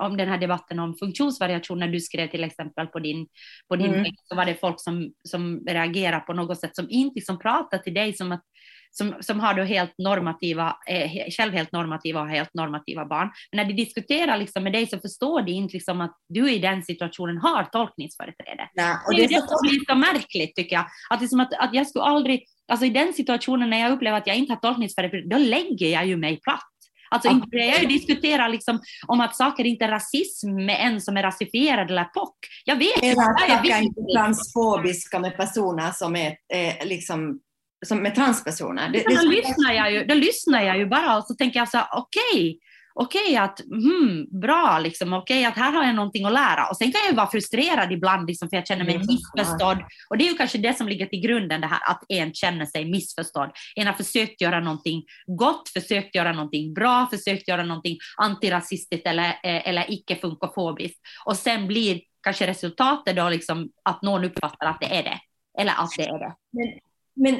[0.00, 3.26] om den här debatten om funktionsvariation, när du skrev till exempel på din,
[3.68, 4.12] på din Mm.
[4.24, 7.94] så var det folk som, som reagerar på något sätt som inte liksom pratar till
[7.94, 8.42] dig som att
[8.90, 13.30] som, som har då helt normativa, eh, själv helt normativa och helt normativa barn.
[13.52, 16.58] Men när de diskuterar liksom med dig så förstår de inte liksom att du i
[16.58, 18.68] den situationen har tolkningsföreträde.
[18.74, 20.86] Nej, och det är det är så som blir så märkligt tycker jag.
[21.10, 24.26] Att, liksom att, att jag skulle aldrig, alltså i den situationen när jag upplever att
[24.26, 26.64] jag inte har tolkningsföreträde, då lägger jag ju mig platt.
[27.10, 31.00] Alltså inte börjar jag ju diskutera liksom om att saker inte är rasism med en
[31.00, 32.30] som är rasifierad eller POC.
[32.64, 37.40] Jag vet ju Eller att är snacka inte transfobiska med personer som är eh, liksom,
[37.86, 38.88] som med transpersoner.
[38.88, 41.68] Det, Då det, lyssnar, jag ju, då lyssnar jag ju bara och så tänker jag
[41.68, 42.58] så här, okej,
[43.00, 46.68] okej att, hmm, bra liksom, okej att här har jag någonting att lära.
[46.70, 49.78] Och sen kan jag ju vara frustrerad ibland liksom, för jag känner mig Mm, missförstådd.
[50.10, 52.66] Och det är ju kanske det som ligger till grunden, det här att en känner
[52.66, 53.50] sig missförstådd.
[53.76, 59.28] En har försökt göra någonting gott, försökt göra någonting bra, försökt göra någonting antirasistiskt eller,
[59.28, 61.00] eh, eller icke-funkofobiskt.
[61.24, 65.18] Och sen blir kanske resultatet då liksom att någon uppfattar att det är det.
[65.60, 66.34] Eller att det är det.
[66.50, 66.68] men,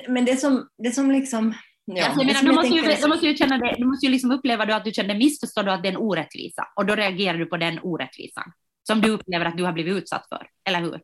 [0.09, 1.55] men det som, det som liksom...
[1.85, 3.85] Ja, alltså, menar, du, jag måste ju, tänker är du måste ju känna det, du
[3.85, 6.69] måste ju liksom uppleva då att du känner missförstådd och att det är en orättvisa.
[6.77, 8.53] Och då reagerar du på den orättvisan
[8.87, 10.47] som du upplever att du har blivit utsatt för.
[10.69, 11.01] Eller hur?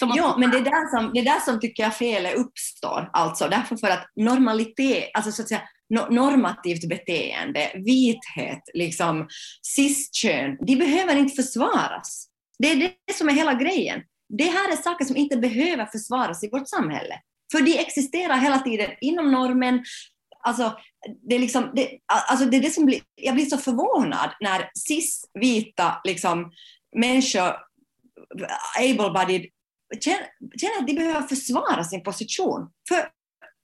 [0.00, 3.10] Ja, men det är, där som, det är där som tycker jag felet uppstår.
[3.12, 9.28] Alltså därför för att normalitet, alltså så att säga no, normativt beteende, vithet, liksom
[9.76, 12.28] cis-kön, de behöver inte försvaras.
[12.58, 14.02] Det är det som är hela grejen.
[14.28, 17.20] Det här är saker som inte behöver försvaras i vårt samhälle.
[17.54, 19.84] För de existerar hela tiden inom normen.
[20.40, 20.78] Alltså,
[21.28, 21.98] det är, liksom, det,
[22.30, 26.52] alltså det, är det som blir, jag blir så förvånad när cis-vita liksom,
[26.96, 27.52] människor,
[28.78, 29.50] able-bodied,
[30.00, 30.26] känner,
[30.60, 32.70] känner att de behöver försvara sin position.
[32.88, 33.08] För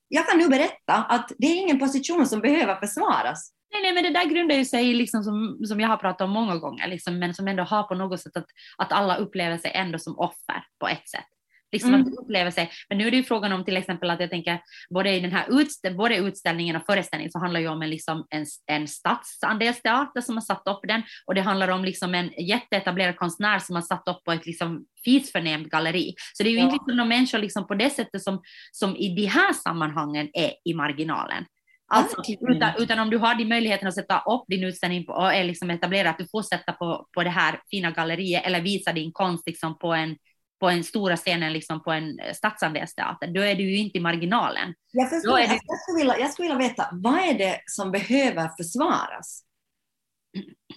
[0.09, 3.53] jag kan nu berätta att det är ingen position som behöver försvaras.
[3.73, 6.31] Nej, nej, men det där grundar ju sig, liksom som, som jag har pratat om
[6.31, 8.47] många gånger, liksom, men som ändå har på något sätt att,
[8.79, 11.27] att alla upplever sig ändå som offer på ett sätt.
[11.73, 12.01] Liksom Mm.
[12.01, 14.31] att de upplever sig, men nu är det ju frågan om till exempel att jag
[14.31, 14.61] tänker,
[14.95, 18.27] både i den här utställ, både utställningen och föreställningen så handlar ju om en, liksom,
[18.31, 23.17] en, en stadsandelsteater som har satt upp den och det handlar om liksom en jätteetablerad
[23.17, 26.15] konstnär som har satt upp på ett liksom fisförnämt galleri.
[26.33, 26.65] Så det är ju Ja.
[26.65, 30.53] inte liksom någon människa liksom på det sättet som, som i de här sammanhangen är
[30.65, 31.45] i marginalen.
[31.93, 35.35] Alltså, utan, utan om du har din möjligheten att sätta upp din utställning på, och
[35.35, 38.93] är liksom etablerad, att du får sätta på, på det här fina galleriet eller visa
[38.93, 40.17] din konst liksom på en
[40.61, 44.01] på en stora scenen liksom på en eh, stadsandelsteater, då är du ju inte i
[44.01, 44.75] marginalen.
[44.93, 48.51] Jag, förstår, är jag, skulle vilja, jag skulle vilja veta, vad är det som behöver
[48.57, 49.45] försvaras?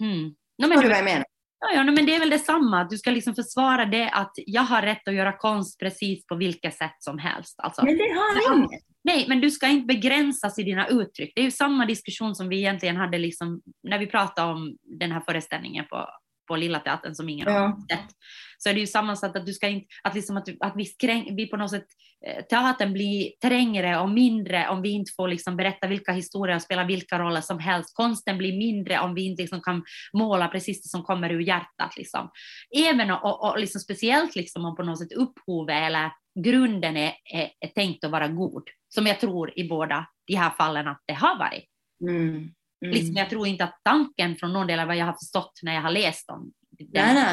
[0.00, 0.34] Mm.
[0.62, 1.24] No, men, du vad jag menar?
[1.60, 4.62] ja, ja, no, men det är väl detsamma, du ska liksom försvara det att jag
[4.62, 7.54] har rätt att göra konst precis på vilket sätt som helst.
[7.58, 7.84] Alltså.
[7.84, 8.80] Men det har ingen.
[9.04, 11.32] Nej, men du ska inte begränsas i dina uttryck.
[11.34, 15.12] Det är ju samma diskussion som vi egentligen hade liksom, när vi pratade om den
[15.12, 16.08] här föreställningen på,
[16.46, 17.58] på Lilla Teatern som ingen Ja.
[17.58, 18.10] har sett.
[18.58, 20.84] Så är det ju samma sak att du ska inte, att, liksom att, att vi,
[20.84, 21.86] skräng, vi på något sätt,
[22.26, 26.62] eh, teatern blir trängre och mindre om vi inte får liksom berätta vilka historier och
[26.62, 27.94] spela vilka roller som helst.
[27.94, 31.96] Konsten blir mindre om vi inte liksom kan måla precis det som kommer ur hjärtat.
[31.96, 32.30] Liksom.
[32.76, 36.10] Även och, och, och liksom speciellt liksom om på något sätt upphovet eller
[36.44, 38.62] grunden är, är, är tänkt att vara god.
[38.88, 41.64] Som jag tror i båda de här fallen att det har varit.
[42.08, 42.48] Mm.
[42.84, 42.94] Mm.
[42.94, 45.74] Liksom, jag tror inte att tanken från någon del av vad jag har förstått när
[45.74, 47.24] jag har läst om Nej,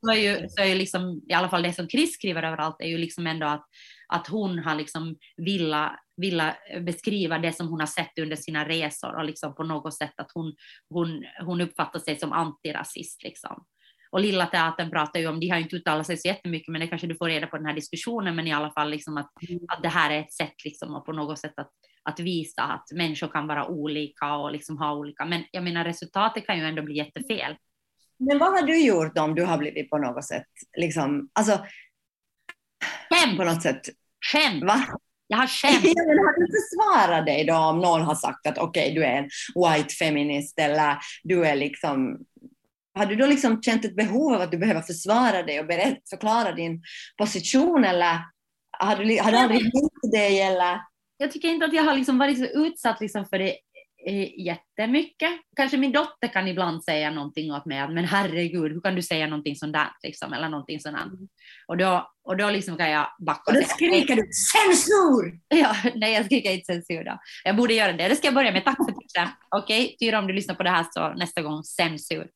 [0.00, 2.76] så är ju, så är ju liksom, i alla fall det som Chris skriver överallt
[2.78, 3.64] är ju liksom ändå att,
[4.08, 9.16] att hon har liksom vilja, vilja beskriva det som hon har sett under sina resor
[9.16, 10.54] och liksom på något sätt att hon,
[10.88, 13.22] hon, hon uppfattar sig som antirasist.
[13.22, 13.64] Liksom.
[14.10, 16.80] Och Lilla Teatern pratar ju om, de har ju inte uttalat sig så jättemycket, men
[16.80, 19.30] det kanske du får reda på den här diskussionen, men i alla fall liksom att,
[19.68, 21.70] att det här är ett sätt liksom att på något sätt att,
[22.04, 26.46] att visa att människor kan vara olika och liksom ha olika, men jag menar resultatet
[26.46, 27.56] kan ju ändå bli jättefel.
[28.18, 31.66] Men vad har du gjort om du har blivit på något sätt, liksom, alltså
[33.10, 33.38] Skämt!
[33.38, 33.80] på något sätt,
[34.32, 34.64] Skämt!
[34.64, 34.84] va?
[35.26, 35.80] Jag har skämt!
[35.84, 39.16] Ja, men har du försvarat dig då om någon har sagt att okej, du är
[39.18, 42.18] en white feminist eller du är liksom
[42.94, 46.00] har du då liksom känt ett behov av att du behöver försvara dig och berätta,
[46.10, 46.82] förklara din
[47.18, 48.18] position eller
[48.78, 50.80] har du, har du aldrig gjort det eller?
[51.22, 53.56] Jag tycker inte att jag har liksom varit så utsatt liksom för det
[54.06, 55.30] eh, jättemycket.
[55.56, 59.02] Kanske min dotter kan ibland säga någonting åt mig, att men herregud, hur kan du
[59.02, 61.06] säga någonting sånt där, liksom, eller någonting sånt där.
[61.68, 65.40] Och då, och då liksom kan jag backa Och då skriker du censur!
[65.48, 67.18] Ja, nej, jag skriker inte censur då.
[67.44, 68.08] Jag borde göra det.
[68.08, 68.64] Det ska jag börja med.
[68.64, 69.28] Tack för tipsen.
[69.56, 72.28] Okej, Tyra, om du lyssnar på det här så nästa gång censur.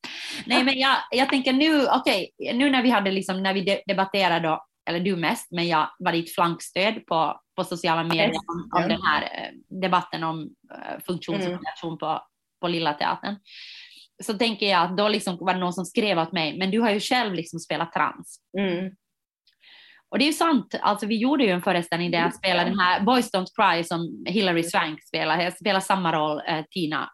[0.46, 3.82] Nej, men jag, jag tänker nu, okej, nu när vi hade liksom, när vi de-
[3.86, 8.82] debatterade då, eller du mest, men jag var ditt flankstöd på, på sociala medier om,
[8.82, 12.22] om den här eh, debatten om eh, funktionsvariation på,
[12.60, 13.36] på Lilla Teatern.
[14.22, 16.80] Så tänker jag att då liksom var det någon som skrev åt mig, men du
[16.80, 18.40] har ju själv liksom spelat trans.
[18.58, 18.90] Mm.
[20.08, 22.78] Och det är ju sant, alltså vi gjorde ju en föreställning där jag spelade den
[22.78, 25.42] här Boys Don't Cry som Hilary Swank spelar.
[25.42, 27.10] Jag spelar samma roll, eh, Tina,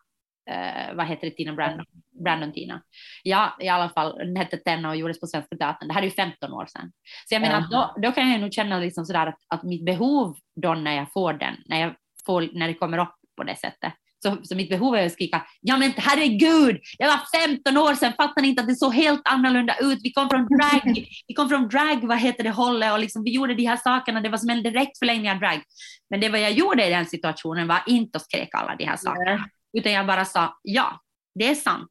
[0.51, 1.87] eh, vad heter det, Tina Brandon,
[2.25, 2.83] Brandon Tina.
[3.23, 5.89] Ja, i alla fall, den hette Tenna och gjordes på Svenska Teatern.
[5.89, 6.93] Det här är ju 15 år sedan.
[7.29, 9.85] Så jag menar, att då, då kan jag nog känna liksom sådär att, att mitt
[9.85, 11.95] behov då när jag får den, när, jag
[12.27, 15.47] får, när det kommer upp på det sättet, så, så mitt behov är att skrika,
[15.61, 19.23] ja men herregud, det var 15 år sedan, fattar ni inte att det såg helt
[19.25, 19.99] annorlunda ut?
[20.03, 23.31] Vi kom från drag, vi kom från drag, vad heter det, hållet och liksom, vi
[23.31, 25.63] gjorde de här sakerna, det var som en direkt förlängning av drag.
[26.11, 28.97] Men det vad jag gjorde i den situationen var inte att skreka alla de här
[28.97, 31.01] sakerna, utan jag bara sa, ja,
[31.35, 31.91] det är sant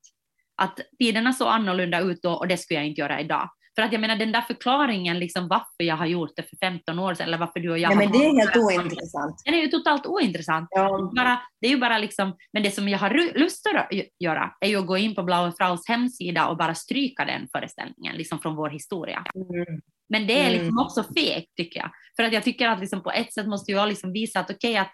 [0.61, 3.49] att tiderna såg annorlunda ut då och det skulle jag inte göra idag.
[3.75, 6.99] För att jag menar den där förklaringen, liksom varför jag har gjort det för 15
[6.99, 9.41] år sedan eller varför du och jag Ja, har men det är helt ointressant.
[9.45, 10.67] Den är ju totalt ointressant.
[10.71, 11.11] Ja.
[11.15, 14.51] Bara, det är ju bara liksom, men det som jag har lust att gö- göra
[14.61, 18.39] är ju att gå in på Blaue Fraus hemsida och bara stryka den föreställningen liksom
[18.39, 19.23] från vår historia.
[19.35, 19.81] Mm.
[20.09, 20.79] Men det är liksom Mm.
[20.79, 21.89] också fegt tycker jag.
[22.15, 24.77] För att jag tycker att liksom på ett sätt måste jag liksom visa att okej
[24.77, 24.91] att,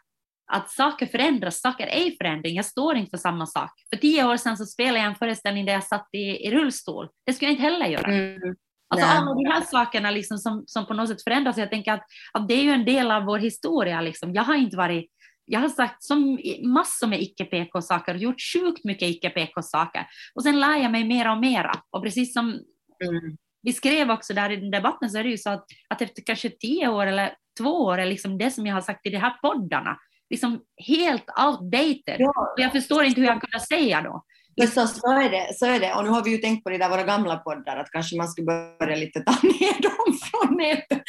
[0.51, 2.55] att saker förändras, saker är i förändring.
[2.55, 3.71] Jag står inte för samma sak.
[3.89, 7.07] För tio år sedan så spelade jag en föreställning där jag satt i, i rullstol.
[7.25, 8.13] Det skulle jag inte heller göra.
[8.13, 8.55] Mm.
[8.89, 11.57] Alltså alla de här sakerna liksom som, som på något sätt förändras.
[11.57, 14.01] Jag tänker att, att det är ju en del av vår historia.
[14.01, 14.33] Liksom.
[14.33, 15.11] Jag har inte varit
[15.49, 20.07] jag har sagt som massor med icke-PK-saker och gjort sjukt mycket icke-PK-saker.
[20.35, 21.71] Och sen lär jag mig mera och mera.
[21.89, 22.59] Och precis som
[23.05, 23.37] Mm.
[23.61, 26.21] vi skrev också där i den debatten så är det ju så att, att efter
[26.25, 29.17] kanske tio år eller två år är liksom det som jag har sagt i de
[29.17, 29.97] här poddarna
[30.29, 32.15] liksom helt outdated.
[32.19, 32.29] Ja.
[32.55, 34.23] Och jag förstår inte hur jag kunde säga då.
[34.61, 35.93] Förstås, så är, det, så är det.
[35.93, 38.27] Och nu har vi ju tänkt på det där våra gamla poddar, att kanske man
[38.27, 38.45] skulle
[38.79, 41.01] börja lite ta ner dem från nätet.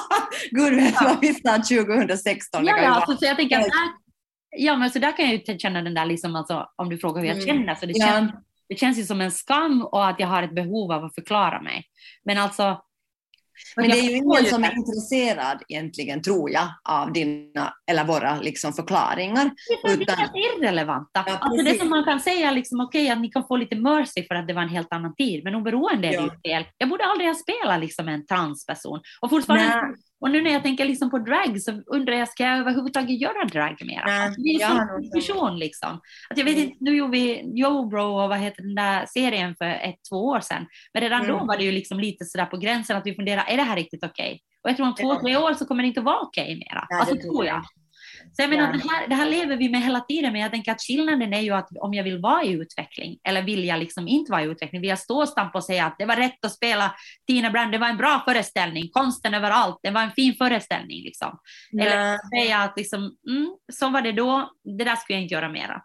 [0.50, 2.64] Gud vet vad vi sa 2016.
[2.64, 3.88] Det Ja, ja alltså, så jag tänker att där,
[4.56, 7.20] ja, men så där kan jag ju känna den där, liksom, alltså, om du frågar
[7.22, 7.46] hur jag Mm.
[7.46, 8.06] känner, så det, Ja.
[8.06, 8.32] känns,
[8.68, 11.60] det känns ju som en skam och att jag har ett behov av att förklara
[11.62, 11.84] mig.
[12.24, 12.80] Men alltså...
[13.76, 18.40] Men det är ju ingen som är intresserad egentligen, tror jag, av dina eller våra
[18.40, 19.50] liksom, förklaringar.
[19.84, 21.24] Det är Utan- helt irrelevanta.
[21.26, 24.26] Ja, alltså det som man kan säga, liksom, okej att ni kan få lite mercy
[24.26, 26.22] för att det var en helt annan tid, men oberoende är det Ja.
[26.44, 26.64] ju fel.
[26.78, 29.00] Jag borde aldrig ha spelat liksom, en transperson.
[29.20, 29.94] Och, fortfarande, Nej.
[30.24, 33.44] Och nu när jag tänker liksom, på drag så undrar jag, ska jag överhuvudtaget göra
[33.44, 34.04] drag mera?
[34.06, 36.00] Nej, Alltså, det är en sån diskussion liksom.
[36.30, 36.64] Att jag vet Mm.
[36.68, 40.16] inte, nu gjorde vi Joe Bro och vad heter den där serien för ett, två
[40.26, 40.66] år sedan.
[40.94, 41.46] Men redan då Mm.
[41.46, 44.04] var det ju liksom lite sådär på gränsen att vi funderar, är det här riktigt
[44.04, 44.40] okej?
[44.62, 46.86] Och jag tror om två, tre år så kommer det inte vara okej mera.
[46.90, 47.64] Nej, alltså tror jag.
[48.36, 50.72] Så jag menar, det, här, det här lever vi med hela tiden, men jag tänker
[50.72, 54.08] att skillnaden är ju att om jag vill vara i utveckling, eller vill jag liksom
[54.08, 56.44] inte vara i utveckling, vill jag stå och stampa och säga att det var rätt
[56.44, 56.94] att spela
[57.26, 61.02] Tina Brand, det var en bra föreställning, konsten överallt, det var en fin föreställning.
[61.02, 61.38] Liksom.
[61.80, 62.18] Eller Nej.
[62.34, 65.82] säga att liksom, mm, så var det då, det där skulle jag inte göra mera.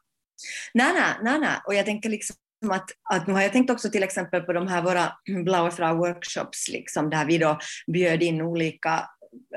[0.74, 1.58] Nej, nej, nej, nej.
[1.66, 2.36] Och jag tänker liksom
[2.72, 5.12] att, att nu har jag tänkt också till exempel på de här våra
[5.46, 9.10] Blaue Frau workshops, liksom, där vi då bjöd in olika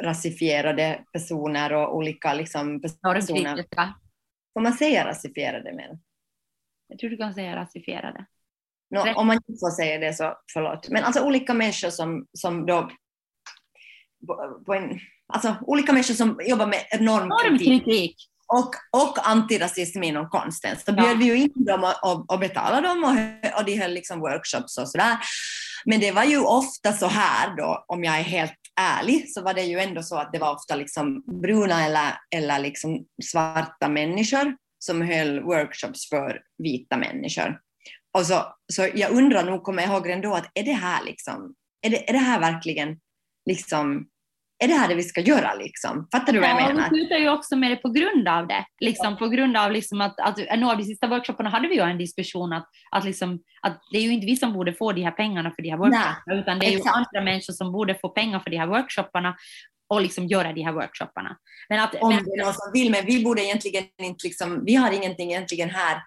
[0.05, 3.65] rasifierade personer och olika liksom, personer.
[4.55, 5.73] Får man säga rasifierade?
[5.73, 5.99] Men?
[6.89, 8.27] Jag tror du kan säga rasifierade.
[8.91, 10.89] No, om man inte får säga det så förlåt.
[10.89, 12.91] Men alltså olika människor som, som då
[14.67, 18.17] på, en, alltså olika människor som jobbar med normkritik Normkritik.
[18.47, 20.77] och, och antirasism inom konsten.
[20.77, 20.93] Så Ja.
[20.93, 24.21] bjöd vi ju in dem och, och, och betalade dem och, och de höll liksom
[24.21, 25.17] workshops och sådär.
[25.85, 29.55] Men det var ju ofta så här då, om jag är helt ärlig, så var
[29.55, 34.57] det ju ändå så att det var ofta liksom bruna eller, eller liksom svarta människor
[34.79, 37.61] som höll workshops för vita människor.
[38.19, 41.55] Och så, så jag undrar nog, kommer jag ihåg ändå, att är det här liksom,
[41.87, 43.01] är det, är det här verkligen
[43.51, 44.07] liksom,
[44.63, 46.09] är det här det vi ska göra liksom?
[46.13, 46.83] Fattar du vad jag Ja, menar?
[46.91, 48.65] vi slutar ju också med det på grund av det.
[48.81, 51.81] Liksom, på grund av liksom att, att några av de sista workshopparna hade vi ju
[51.81, 55.03] en diskussion att, att, liksom, att det är ju inte vi som borde få de
[55.03, 56.97] här pengarna för de här workshopparna, utan det är ju exakt.
[56.97, 59.37] andra människor som borde få pengar för de här workshopparna
[59.89, 61.37] och liksom göra de här workshopparna.
[61.69, 64.65] Men att, om men, det är någon som vill, men vi borde egentligen inte liksom,
[64.65, 66.03] vi har ingenting egentligen här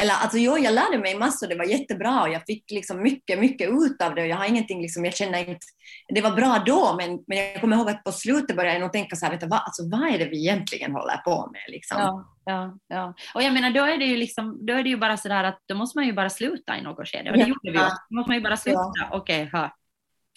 [0.00, 3.38] eller alltså jo, jag lärde mig massor, det var jättebra och jag fick liksom mycket,
[3.38, 5.66] mycket ut av det och jag har ingenting, liksom, jag känner inte,
[6.08, 8.92] det var bra då, men, men jag kommer ihåg att på slutet började jag nog
[8.92, 11.62] tänka så här, vet du, vad, alltså, vad är det vi egentligen håller på med?
[11.68, 11.98] Liksom?
[12.00, 13.14] Ja, ja, ja.
[13.34, 15.58] Och jag menar, då är det ju liksom, då är det ju bara sådär att
[15.68, 17.30] då måste man ju bara sluta i något skede.
[17.30, 17.46] Och det Ja.
[17.48, 17.84] gjorde vi ju.
[18.10, 18.80] Då måste man ju bara sluta.
[19.10, 19.70] Okej, hör.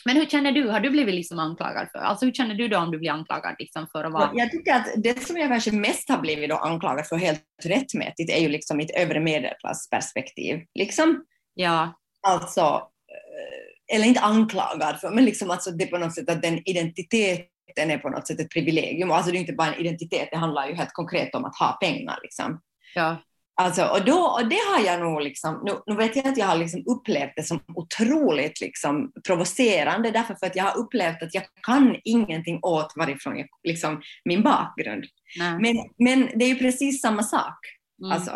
[0.05, 0.69] Men hur känner du?
[0.69, 1.99] Har du blivit liksom anklagad för?
[1.99, 4.31] Alltså hur känner du då om du blir anklagad liksom för att vara...
[4.33, 8.31] Jag tycker att det som jag kanske mest har blivit då anklagad för helt rättmätigt
[8.31, 10.61] är ju liksom mitt övre medelklassperspektiv.
[10.73, 16.29] Liksom, Ja, alltså, eh, eller inte anklagad för, men liksom alltså det på något sätt
[16.29, 19.11] att den identiteten är på något sätt ett privilegium.
[19.11, 21.71] Alltså det är inte bara en identitet, det handlar ju helt konkret om att ha
[21.71, 22.19] pengar.
[22.23, 22.61] Liksom.
[22.95, 23.17] ja,
[23.61, 26.45] Alltså, och, då, och det har jag nog, liksom, nu, nu vet jag att jag
[26.45, 31.33] har liksom upplevt det som otroligt liksom, provocerande, därför för att jag har upplevt att
[31.33, 35.05] jag kan ingenting åt varifrån jag, liksom, min bakgrund.
[35.39, 35.59] nej.
[35.61, 37.59] Men, men det är ju precis samma sak.
[38.01, 38.31] Mm, Alltså.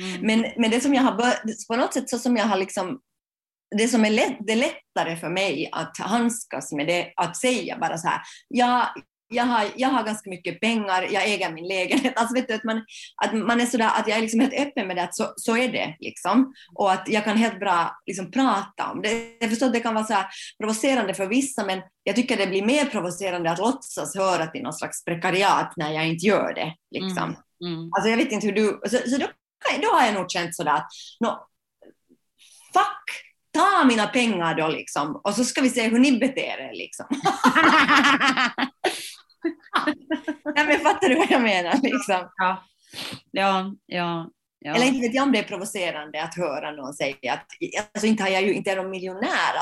[0.00, 1.34] mm, Men, men det som jag har
[1.68, 3.00] på något sätt så som jag har liksom
[3.78, 7.78] det som är lätt, det är lättare för mig att handskas med det, att säga
[7.78, 8.94] bara så här, ja,
[9.32, 12.12] jag har, jag har ganska mycket pengar, jag äger min lägenhet.
[12.16, 12.84] Alltså vet du, att, man,
[13.24, 15.56] att man är sådär, att jag är liksom helt öppen med det, att så, så
[15.56, 15.96] är det.
[16.00, 16.54] Liksom.
[16.74, 19.36] Och att jag kan helt bra liksom, prata om det.
[19.40, 20.14] Jag förstår att det kan vara så
[20.58, 24.72] provocerande för vissa, men jag tycker det blir mer provocerande att låtsas höra till någon
[24.72, 26.74] slags prekariat när jag inte gör det.
[26.90, 27.36] Liksom.
[27.64, 27.90] mm.
[27.92, 28.80] Alltså jag vet inte hur du...
[28.84, 29.26] Så, så då,
[29.82, 30.88] då har jag nog känt sådär att
[31.20, 31.28] no,
[32.72, 36.72] fuck, ta mina pengar då liksom och så ska vi se hur ni beter er
[36.74, 37.06] liksom.
[40.56, 41.74] Nej, men fattar du vad jag menar?
[41.82, 42.28] Liksom?
[42.36, 42.64] ja,
[43.30, 44.30] ja, ja.
[44.58, 44.74] ja.
[44.74, 47.46] Eller inte vet jag om det är provocerande att höra någon säga att,
[47.94, 49.54] alltså inte har jag ju, inte är de miljonär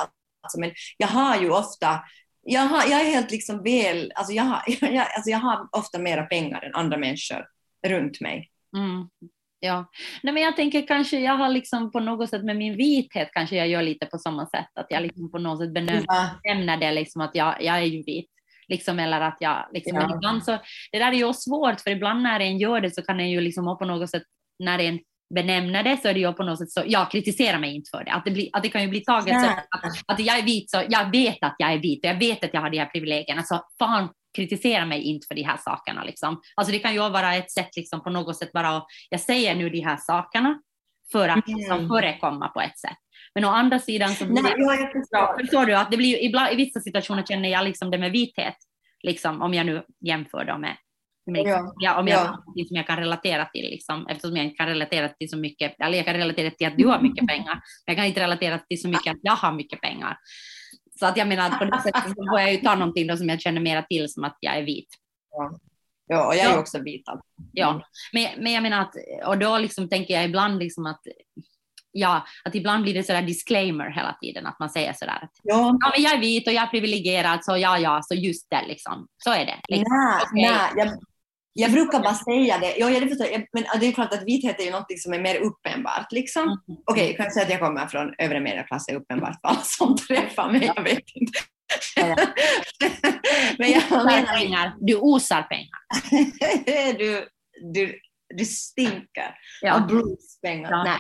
[0.43, 2.01] alltså, men jag har ju ofta,
[2.43, 5.99] jag, har, jag är helt liksom väl, alltså jag, har, jag, alltså jag har ofta
[5.99, 7.47] mera pengar än andra människor
[7.87, 8.51] runt mig.
[8.77, 9.09] Mm.
[9.63, 9.91] Ja,
[10.23, 13.57] Nej, men jag tänker kanske jag har liksom på något sätt med min vithet kanske
[13.57, 16.05] jag gör lite på samma sätt, att jag liksom på något sätt benämner
[16.45, 16.77] Ja.
[16.77, 18.31] det liksom att jag, jag är ju vit.
[18.71, 20.15] Liksom, eller att jag, liksom, Ja.
[20.17, 20.51] ibland så,
[20.93, 23.41] det där är ju svårt, för ibland när en gör det så kan en ju
[23.41, 24.23] liksom på något sätt,
[24.59, 24.99] när en
[25.35, 28.05] benämner det så är det ju på något sätt så, jag kritiserar mig inte för
[28.05, 28.11] det.
[28.13, 29.53] Att det, blir, att det kan ju bli taget så Ja.
[29.71, 32.45] att, att jag är vit, så jag vet att jag är vit och jag vet
[32.45, 36.05] att jag har de här privilegierna, så fan kritisera mig inte för de här sakerna.
[36.05, 36.41] Liksom.
[36.57, 39.71] Alltså det kan ju vara ett sätt liksom, på något sätt bara jag säger nu
[39.71, 40.61] de här sakerna
[41.13, 41.59] för att Mm.
[41.59, 42.97] liksom, förekomma på ett sätt.
[43.35, 45.19] Men å andra sidan så blir Nej, ja, jag förstår.
[45.19, 48.13] Ja, förstår du att det blir ibland, i vissa situationer känner jag liksom det med
[48.13, 48.55] vithet,
[49.03, 50.77] liksom, om jag nu jämför då med,
[51.27, 52.21] med Ja, ja, om jag
[52.57, 52.65] ja.
[52.69, 55.97] som jag kan relatera till, liksom, eftersom jag inte kan relatera till så mycket, eller
[55.97, 58.81] jag kan relatera till att du har mycket pengar, men jag kan inte relatera till
[58.81, 60.17] så mycket att jag har mycket pengar.
[60.99, 63.17] Så att jag menar att på det sättet så får jag ju ta någonting då
[63.17, 64.89] som jag känner mera till som att jag är vit.
[66.07, 66.59] Ja, och jag är Ja.
[66.59, 67.09] också vit.
[67.09, 67.27] alltså.
[67.53, 68.95] Ja, men, men jag menar att,
[69.27, 71.01] och då liksom tänker jag ibland liksom att,
[71.93, 75.79] ja, att ibland blir det sådär disclaimer hela tiden, att man säger sådär att Ja,
[75.81, 78.65] ja, men jag är vit och jag är privilegierad, så ja, ja, så just det
[78.69, 79.07] liksom.
[79.25, 79.61] Så är det.
[79.69, 79.87] Liksom.
[79.97, 80.43] nej, Okej.
[80.43, 80.99] nej, jag,
[81.53, 82.77] jag brukar bara säga det.
[82.79, 85.21] Ja, jag förstår, jag, men det är klart att vithet är ju något som är
[85.21, 86.13] mer uppenbart.
[86.13, 86.43] Liksom.
[86.43, 86.81] Mm.
[86.87, 89.97] Okej, jag kan säga att jag kommer från övre medelklass, är uppenbart för alla som
[89.97, 90.73] träffar mig.
[90.77, 91.39] Jag vet inte.
[91.97, 92.17] Ja,
[93.59, 94.75] men jag menar, pengar.
[94.81, 95.79] Du osar pengar.
[96.99, 97.29] du,
[97.75, 98.01] du,
[98.37, 99.75] du stinker Ja.
[99.75, 100.71] av Bruce-pengar.
[100.71, 100.85] Ja.
[100.85, 100.99] Nej.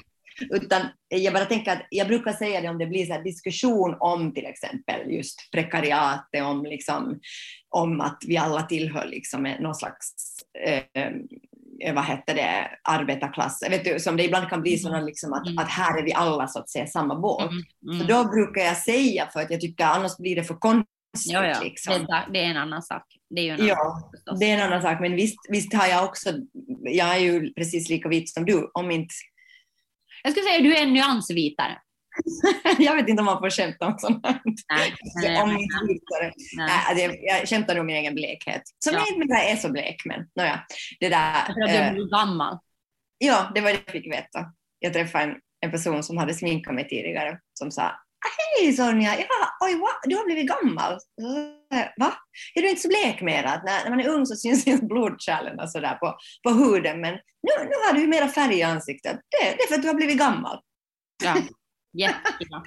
[0.50, 4.34] Utan jag bara tänker att jag brukar säga det om det blir så diskussion om
[4.34, 7.20] till exempel just prekariatet, om, liksom,
[7.68, 10.12] om att vi alla tillhör liksom någon slags
[10.66, 10.82] eh,
[11.84, 13.62] eh, vad heter det, arbetarklass.
[13.70, 15.58] Vet du, som det ibland kan bli sådana liksom att, Mm.
[15.58, 17.50] att här är vi alla så att säga samma båt.
[17.50, 17.62] Mm,
[17.98, 18.06] Så mm.
[18.06, 20.86] då brukar jag säga för att jag tycker annars blir det för konstigt.
[21.24, 21.60] Ja, ja.
[21.60, 22.06] Liksom.
[22.32, 23.02] Det, är en annan sak.
[23.34, 25.74] Det är ju en annan Ja, sak det är en annan sak, men visst, visst
[25.74, 26.32] har jag också,
[26.80, 29.14] jag är ju precis lika vit som du, om inte,
[30.22, 31.78] Jag skulle säga att du är en nyans vitare.
[32.78, 34.40] jag vet inte om man får skämta om sånt här.
[34.72, 35.66] Nej, nej, om nej,
[36.96, 37.20] nej.
[37.22, 39.04] Jag skämtar nog om min egen blekhet, som Ja.
[39.14, 40.60] inte är så blek, men nåja.
[41.00, 42.58] Det där, För att du eh, blivit gammal.
[43.18, 44.46] ja, det var det jag fick veta.
[44.78, 47.92] Jag träffade en, en person som hade sminkat mig tidigare, som sa
[48.28, 50.98] Hej Sonja, ja, oj, wow, du har blivit gammal.
[51.96, 52.12] Va?
[52.54, 53.50] Är du inte så blek mera?
[53.50, 57.00] Att När, när man är ung så syns inte blodkärlen och sådär på, på huden,
[57.00, 59.20] men nu, nu har du ju mera färg i ansiktet.
[59.30, 60.60] Det, det är för att du har blivit gammal.
[61.24, 61.36] Ja.
[61.98, 62.60] Jättebra.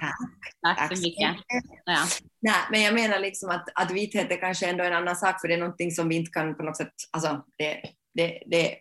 [0.62, 0.78] Tack.
[0.78, 1.36] Tack så mycket.
[1.84, 2.04] Ja.
[2.40, 5.48] Nej, men jag menar liksom att, att vithet är kanske ändå en annan sak, för
[5.48, 7.82] det är någonting som vi inte kan på något sätt, alltså det,
[8.14, 8.76] det, det,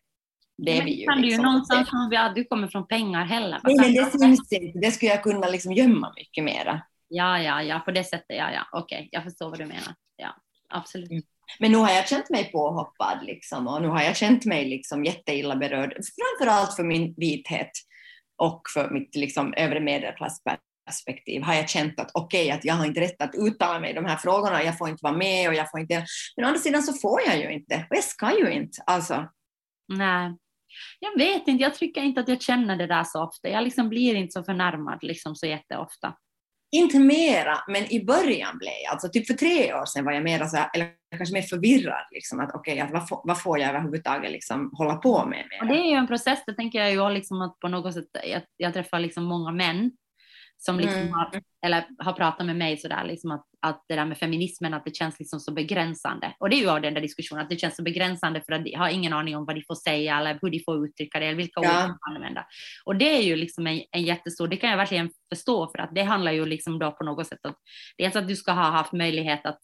[0.58, 1.06] det är vi ju.
[1.06, 1.46] kan du ju liksom.
[1.46, 3.60] någonstans från att du kommer från pengar heller.
[3.64, 4.80] Nej, men det syns inte.
[4.80, 6.82] Det skulle jag kunna liksom gömma mycket mera.
[7.08, 8.68] Ja, ja, ja, på det sättet, ja, ja.
[8.72, 9.96] Okej, jag förstår vad du menar.
[10.16, 10.36] Ja,
[10.70, 11.12] absolut.
[11.12, 11.24] Mm.
[11.60, 15.06] Men nu har jag känt mig påhoppad liksom, och nu har jag känt mig liksom
[15.06, 17.72] jätteilla berörd, framförallt för min vithet.
[18.38, 22.86] och för mitt liksom, övre medelklassperspektiv har jag känt att okej, okay, att jag har
[22.86, 25.56] inte rätt att uttala mig i de här frågorna, jag får inte vara med och
[25.56, 26.06] jag får inte...
[26.36, 28.84] Men å andra sidan så får jag ju inte, och jag ska ju inte.
[28.86, 29.28] Alltså.
[29.88, 30.38] Nej.
[31.00, 33.50] Jag vet inte, jag tycker inte att jag känner det där så ofta.
[33.50, 36.14] Jag liksom blir inte så förnärmad liksom så jätteofta.
[36.76, 40.24] Inte mera, men i början blev jag, alltså typ för tre år sedan var jag
[40.24, 43.60] mera så här, eller kanske mer förvirrad, liksom, att okej, okay, vad, får, vad får
[43.60, 45.46] jag överhuvudtaget liksom hålla på med?
[45.62, 48.06] Och det är ju en process, det tänker jag ju liksom att på något sätt,
[48.14, 49.92] jag, jag träffar liksom många män
[50.66, 51.14] som liksom mm.
[51.14, 54.86] har, eller har pratat med mig sådär, liksom att, att det där med feminismen, att
[54.86, 56.34] det känns liksom så begränsande.
[56.40, 58.66] Och det är ju av den där diskussionen, att det känns så begränsande för att
[58.66, 61.26] de har ingen aning om vad de får säga eller hur de får uttrycka det
[61.26, 62.46] eller vilka ord de får använda.
[62.86, 65.96] Och det är ju liksom en, en jättestor, det kan jag verkligen förstå för att
[65.96, 67.58] det handlar ju liksom då på något sätt att
[67.98, 69.60] dels att du ska ha haft möjlighet att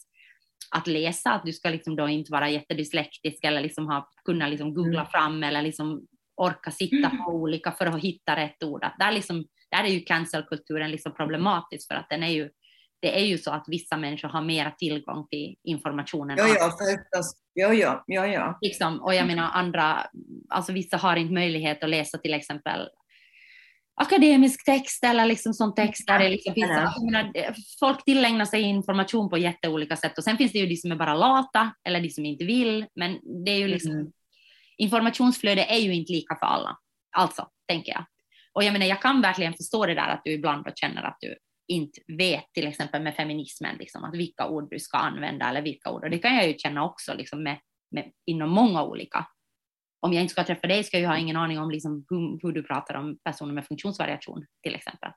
[0.75, 4.73] att läsa, att du ska liksom då inte vara jättedyslektisk eller liksom ha, kunna liksom
[4.73, 5.11] googla mm.
[5.11, 6.01] fram eller liksom
[6.35, 8.83] orka sitta på olika för att hitta rätt ord.
[8.83, 12.49] Att där, liksom, där är ju cancelkulturen liksom problematisk för att den är ju,
[13.01, 16.37] det är ju så att vissa människor har mera tillgång till informationen.
[16.39, 17.33] Jo, förstås.
[17.55, 18.53] Jo, jo, jo, jo.
[18.61, 20.07] Liksom, och jag menar andra,
[20.49, 22.89] alltså vissa har inte möjlighet att läsa till exempel
[24.01, 26.69] akademisk text eller liksom sån text där det liksom finns,
[27.11, 30.91] menar, folk tillägnar sig information på jätteolika sätt och sen finns det ju de som
[30.91, 34.11] är bara lata eller de som inte vill, men det är ju liksom mm.
[34.77, 36.77] informationsflöde är ju inte lika för alla,
[37.17, 38.05] alltså tänker jag.
[38.53, 41.35] Och jag menar, jag kan verkligen förstå det där att du ibland känner att du
[41.67, 45.91] inte vet, till exempel med feminismen, liksom, att vilka ord du ska använda eller vilka
[45.91, 46.03] ord.
[46.03, 47.59] Och det kan jag ju känna också liksom, med,
[47.91, 49.27] med, inom många olika
[50.01, 52.39] om jag inte ska träffa dig ska jag ju ha ingen aning om liksom hur,
[52.41, 55.11] hur, du pratar om personer med funktionsvariation till exempel.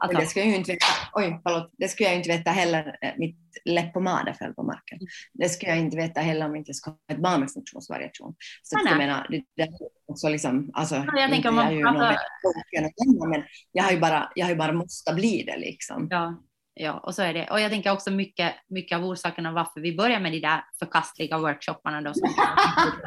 [0.00, 0.86] Alltså, det skulle jag ju inte veta.
[1.12, 1.70] Oj, förlåt.
[1.78, 2.98] Det skulle jag inte veta heller.
[3.02, 4.98] Eh, mitt läppomade föll på marken.
[5.32, 8.34] Det skulle jag inte veta heller om jag inte skulle ha ett barn med funktionsvariation.
[8.62, 9.68] Så jag menar, det, det är
[10.06, 14.32] också liksom, alltså, ja, jag tänker om man, jag, alltså, men jag har ju bara,
[14.34, 16.08] jag har ju bara måste bli det liksom.
[16.10, 16.42] Ja,
[16.82, 17.50] Ja, och så är det.
[17.50, 21.38] Och jag tänker också mycket, mycket av orsakerna varför vi börjar med de där förkastliga
[21.38, 22.14] workshopparna då.
[22.14, 22.28] Som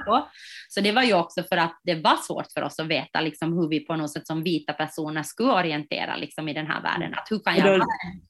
[0.05, 0.27] på.
[0.69, 3.53] Så det var ju också för att det var svårt för oss att veta liksom,
[3.53, 7.13] hur vi på något sätt som vita personer skulle orientera liksom, i den här världen.
[7.13, 7.85] Att hur, kan jag, vara,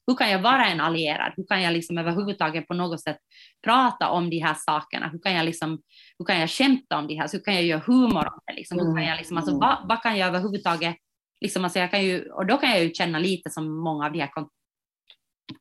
[0.06, 1.32] hur kan jag vara en allierad?
[1.36, 3.18] Hur kan jag liksom överhuvudtaget på något sätt
[3.64, 5.08] prata om de här sakerna?
[5.08, 5.82] Hur kan jag, liksom,
[6.18, 7.28] hur kan jag skämta om de här?
[7.32, 8.54] Hur kan jag göra humor om det?
[8.54, 8.78] Liksom?
[8.78, 9.60] Hur kan jag, liksom, alltså, mm.
[9.60, 10.96] vad, vad kan jag överhuvudtaget
[11.40, 14.12] Liksom, alltså jag kan ju, och då kan jag ju känna lite som många av
[14.12, 14.30] de här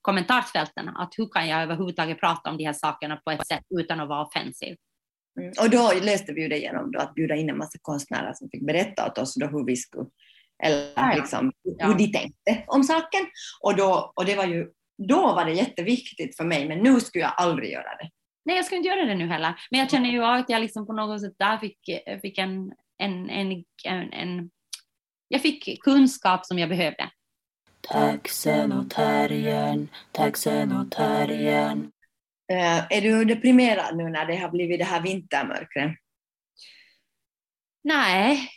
[0.02, 4.00] kommentarsfälten, att hur kan jag överhuvudtaget prata om de här sakerna på ett sätt utan
[4.00, 4.76] att vara offensiv.
[5.40, 5.52] Mm.
[5.62, 8.50] Och då löste vi ju det genom då att bjuda in en massa konstnärer som
[8.50, 10.06] fick berätta åt oss då hur vi skulle,
[10.64, 11.88] eller liksom, ja.
[11.88, 13.22] hur de tänkte om saken.
[13.62, 14.68] Och, då, och det var ju,
[15.08, 18.10] då var det jätteviktigt för mig, men nu skulle jag aldrig göra det.
[18.46, 19.56] Nej, jag skulle inte göra det nu heller.
[19.72, 21.80] Men jag känner ju att jag liksom på något sätt där fick,
[22.22, 24.50] fick en, en, en, en, en
[25.28, 27.10] jag fick kunskap som jag behövde.
[27.90, 31.92] Taxen och terriern, taxen och terriern.
[32.52, 35.96] Uh, är du deprimerad nu när det har blivit det här vintermörkret?
[37.84, 38.50] Nej,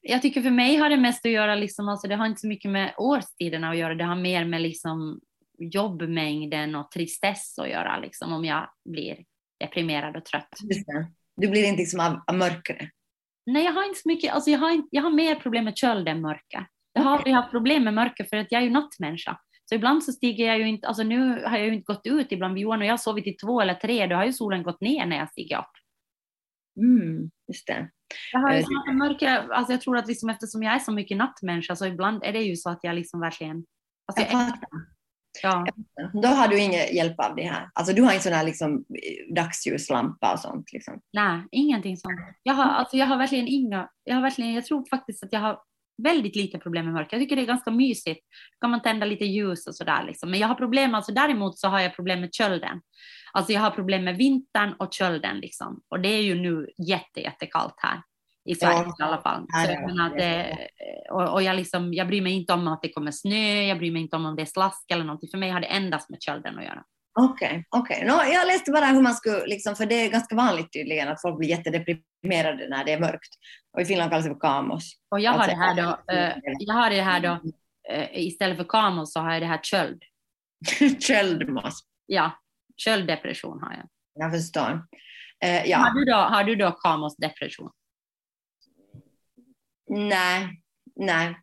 [0.00, 2.46] jag tycker för mig har det mest att göra, liksom, alltså det har inte så
[2.46, 5.20] mycket med årstiderna att göra, det har mer med liksom
[5.58, 9.24] jobbmängden och tristess att göra, liksom, om jag blir
[9.60, 10.48] deprimerad och trött.
[11.36, 12.90] Du blir inte liksom av, av mörkret?
[13.46, 16.08] Nej, jag har inte så mycket, alltså jag har, jag har mer problem med köld
[16.08, 16.66] än mörker.
[16.94, 19.38] Jag har aldrig haft problem med mörker för att jag är ju nattmänniska.
[19.68, 22.32] Så ibland så stiger jag ju inte, alltså nu har jag ju inte gått ut
[22.32, 24.80] ibland, Johan och jag har sovit till två eller tre, då har ju solen gått
[24.80, 25.72] ner när jag stiger upp.
[26.80, 27.90] Mm, just det.
[28.32, 31.16] Jag, har ju uh, mörker, alltså jag tror att liksom eftersom jag är så mycket
[31.16, 33.64] nattmänniska så ibland är det ju så att jag liksom verkligen...
[34.06, 34.52] Alltså jag
[35.42, 36.10] jag ja.
[36.22, 37.70] Då har du ingen hjälp av det här?
[37.74, 38.84] Alltså du har inte sån här liksom
[39.34, 40.72] dagsljuslampa och sånt?
[40.72, 41.00] Liksom.
[41.12, 42.20] Nej, ingenting sånt.
[42.42, 45.40] Jag har, alltså jag har verkligen inga, jag har verkligen, jag tror faktiskt att jag
[45.40, 45.58] har
[46.02, 47.16] väldigt lite problem med mörker.
[47.16, 48.20] Jag tycker det är ganska mysigt.
[48.60, 50.04] Kan man tända lite ljus och sådär.
[50.04, 50.30] Liksom.
[50.30, 52.80] Men jag har problem, alltså däremot så har jag problem med kölden.
[53.32, 55.80] Alltså jag har problem med vintern och kölden liksom.
[55.88, 58.02] Och det är ju nu jätte, jättekallt här.
[58.48, 58.94] I Sverige ja.
[59.00, 59.46] i alla fall.
[59.48, 60.58] Så jag menar det,
[61.10, 63.92] och, och jag, liksom, jag bryr mig inte om att det kommer snö, jag bryr
[63.92, 65.28] mig inte om om det är slask eller någonting.
[65.30, 66.82] För mig har det endast med kölden att göra.
[67.20, 67.96] Okej, okay, okej.
[67.96, 68.08] Okay.
[68.08, 71.22] No, jag läste bara hur man skulle, liksom, för det är ganska vanligt tydligen att
[71.22, 73.34] folk blir jättedeprimerade när det är mörkt.
[73.72, 74.92] Och i Finland kallas det för kamos.
[75.08, 77.40] Och jag har alltså, det här då, äh, jag har det här då
[77.88, 80.02] äh, istället för kamos så har jag det här köld.
[81.00, 81.80] Köldmas.
[82.06, 82.30] Ja,
[82.76, 83.88] kölddepression har jag.
[84.14, 84.86] Jag förstår.
[85.44, 85.78] Äh, ja.
[85.78, 87.70] Har du då, har du då kamosdepression?
[89.90, 90.62] Nej,
[90.96, 91.36] nej.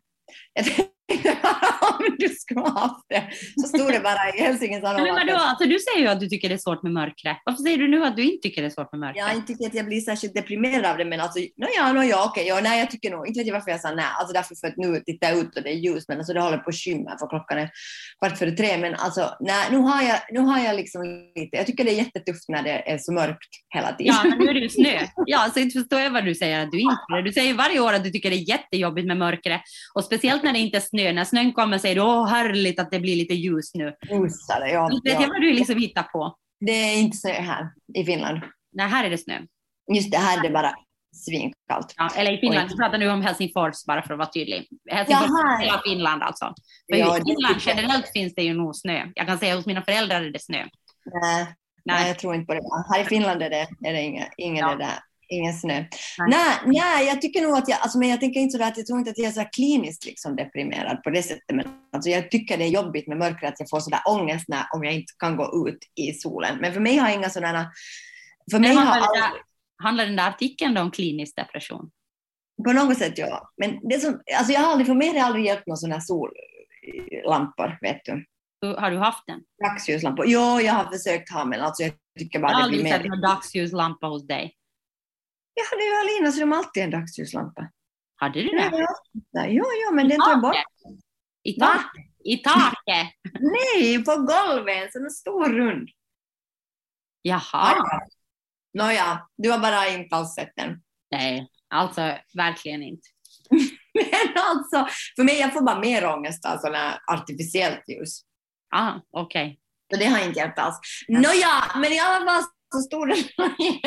[1.98, 3.22] Om du skulle ha haft det.
[3.62, 6.48] Så stod det bara i Helsingin Men vadå, alltså, du säger ju att du tycker
[6.48, 7.36] det är svårt med mörkret.
[7.44, 9.24] Varför säger du nu att du inte tycker det är svårt med mörkret?
[9.26, 12.02] Jag inte tycker att jag blir särskilt deprimerad av det, men alltså, no, ja, no,
[12.02, 14.32] ja, okej, ja, nej, jag tycker nog, inte vet jag varför jag sa nej, alltså
[14.32, 16.58] därför för att nu tittar jag ut och det är ljus, men alltså det håller
[16.58, 17.70] på att skymma för klockan är
[18.18, 21.02] kvart före tre, men alltså, nej, nu har jag, nu har jag liksom
[21.36, 24.14] lite, jag tycker det är jättetufft när det är så mörkt hela tiden.
[24.14, 25.06] Ja, men nu är det ju snö.
[25.26, 27.22] Ja, så inte förstår jag vad du säger att du inte.
[27.24, 29.60] Du säger varje år att du tycker det är jättejobbigt med mörkret.
[29.94, 31.01] Och speciellt när det inte är snö.
[31.12, 33.94] När snön kommer säger du åh härligt att det blir lite ljus nu.
[34.10, 35.28] Ljusare, ja, jag ja.
[35.28, 36.36] vad du liksom hittar på.
[36.60, 38.40] Det är inte så här i Finland.
[38.72, 39.38] Nej, här är det snö.
[39.94, 40.74] Just det här är det bara
[41.16, 41.94] svinkallt.
[41.96, 44.66] Ja, eller i Finland, jag pratar nu om Helsingfors bara för att vara tydlig.
[44.90, 45.56] Helsingfors Jaha.
[45.58, 46.54] är hela Finland alltså.
[46.92, 49.06] För Ja, i det Finland generellt finns det ju nog snö.
[49.14, 50.66] Jag kan säga hos mina föräldrar är det snö.
[51.22, 51.46] Nej,
[51.84, 52.60] nej, jag tror inte på det.
[52.94, 54.74] Här i Finland är det, är det ingen, ingen, Ja.
[54.74, 54.98] det där,
[55.32, 55.74] ingen snö.
[55.74, 55.88] Nej.
[56.28, 56.56] Nej.
[56.66, 58.86] Nej, jag tycker nog att jag, alltså, men jag tänker inte så där att jag
[58.86, 61.56] tror inte att jag är så kliniskt liksom deprimerad på det sättet.
[61.56, 64.44] Men alltså, jag tycker det är jobbigt med mörkret, att jag får så där ångest
[64.48, 66.58] när, om jag inte kan gå ut i solen.
[66.60, 67.70] Men för mig har inga sådana,
[68.50, 71.90] för mig Men har handlar, det aldrig, där, handlar den där artikeln om klinisk depression?
[72.64, 73.50] på något sätt ja.
[73.56, 75.94] Men det som, alltså jag har aldrig, för mig har det aldrig hjälpt några sådana
[75.94, 76.02] här
[77.22, 78.24] sollampor, vet du.
[78.78, 79.40] Har du haft den?
[79.64, 80.24] Dagsljuslampor.
[80.28, 82.92] Jo, jag har försökt ha, men alltså jag tycker Jag bara har det aldrig blir
[82.92, 83.08] sett mer.
[83.08, 84.54] någon dagsljuslampa hos dig.
[85.54, 87.70] Jag hade ju Alina så de har alltid en dagsljuslampa.
[88.16, 88.86] Hade du det?
[89.30, 90.56] Ja, jo, jo, men den tar jag bort.
[91.42, 92.04] I taket?
[92.24, 93.12] I taket?
[93.40, 95.88] Nej, på golvet, så den stor rund.
[97.22, 97.74] Jaha.
[98.78, 100.82] Nåja, du har bara inte alls sett den.
[101.10, 102.00] Nej, alltså
[102.34, 103.08] verkligen inte.
[103.94, 108.20] Men alltså, för mig jag får bara mer ångest av sådana artificiellt ljus.
[108.74, 109.58] Ah, okej.
[109.92, 110.78] Så det har inte hjälpt alls.
[111.08, 112.42] Nåja, men i alla fall
[112.72, 113.16] så stod det
[113.64, 113.80] i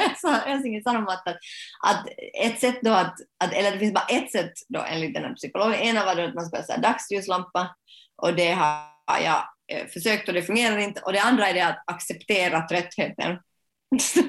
[0.46, 1.38] Helsingin Sanomat att,
[1.88, 2.08] att
[2.44, 5.34] ett sätt då att, att, eller det finns bara ett sätt då enligt den här
[5.34, 7.76] psykologen, ena var då att man ska ha dagsljuslampa
[8.22, 11.62] och det har jag eh, försökt och det fungerar inte och det andra är det
[11.62, 13.38] att acceptera tröttheten.
[14.00, 14.22] Så,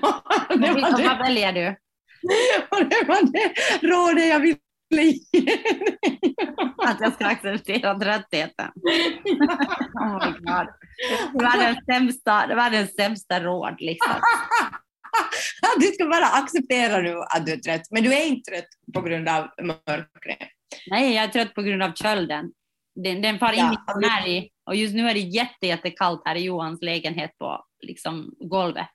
[0.49, 1.69] det, var Vad väljer du?
[2.71, 3.53] och det var det
[3.87, 4.59] rådet jag ville.
[6.87, 8.71] Att jag ska acceptera tröttheten?
[9.95, 10.67] Oh my God.
[11.33, 14.15] Det var den sämsta, det var den sämsta råd liksom.
[15.79, 19.01] Du ska bara acceptera nu att du är trött, men du är inte trött på
[19.01, 20.49] grund av mörkret.
[20.91, 22.53] Nej, jag är trött på grund av kölden.
[23.05, 24.27] Den, den far in Ja.
[24.27, 28.89] i och just nu är det jätte, jättekallt här i Johans lägenhet på liksom, golvet.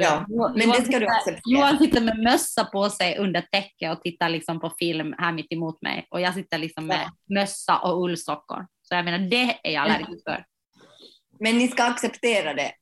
[0.00, 1.40] Ja, Johan- men Johan det ska du acceptera.
[1.44, 5.52] Johan sitter med mössa på sig under täcket och tittar liksom på film här mitt
[5.52, 8.66] emot mig och jag sitter liksom med mössa och ullsockor.
[8.82, 10.44] Så jag menar, det är jag allergisk för.
[11.40, 12.72] Men ni ska acceptera det.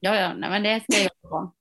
[0.00, 1.52] Ja, ja, nej, men det ska jag på.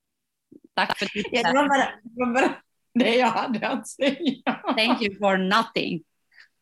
[0.75, 1.53] Tack för Ja, det, tipset.
[1.53, 2.55] var bara, det var bara
[2.93, 4.61] det jag hade att säga.
[4.77, 6.03] Thank you for nothing.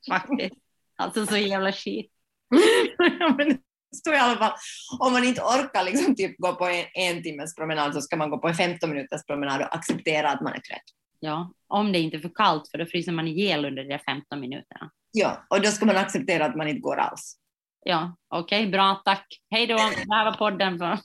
[0.10, 0.56] Faktiskt.
[0.96, 2.12] Alltså så jävla skit.
[3.94, 4.54] Ja, men står i alla fall,
[5.00, 8.30] om man inte orkar liksom typ gå på en, en timmes promenad så ska man
[8.30, 10.84] gå på en 15 minuters promenad och acceptera att man är trött.
[11.20, 14.02] Ja, om det inte är för kallt för då fryser man ihjäl under de där
[14.06, 14.92] 15 minuterna.
[15.12, 17.38] Ja, och då ska man acceptera att man inte går alls.
[17.86, 19.28] Ja, okej, bra, tack.
[19.52, 20.86] Hej då, det här var podden för...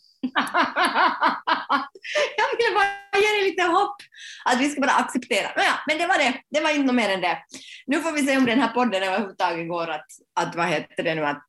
[2.37, 3.97] jag ville bara ge dig lite hopp
[4.45, 5.49] att vi ska bara acceptera.
[5.57, 6.43] Nåja, men det var det.
[6.51, 7.39] Det var inte mer än det.
[7.87, 10.07] Nu får vi se om den här podden överhuvudtaget går att,
[10.41, 11.45] att vad heter det nu, att,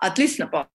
[0.00, 0.66] att lyssna på.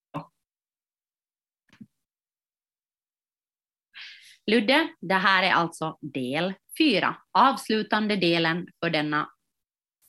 [4.52, 9.30] Ludde, det här är alltså del fyra, avslutande delen för denna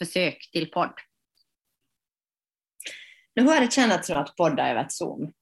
[0.02, 0.94] försök till podd.
[3.34, 5.32] Nu har det känts som att podda över Zoom.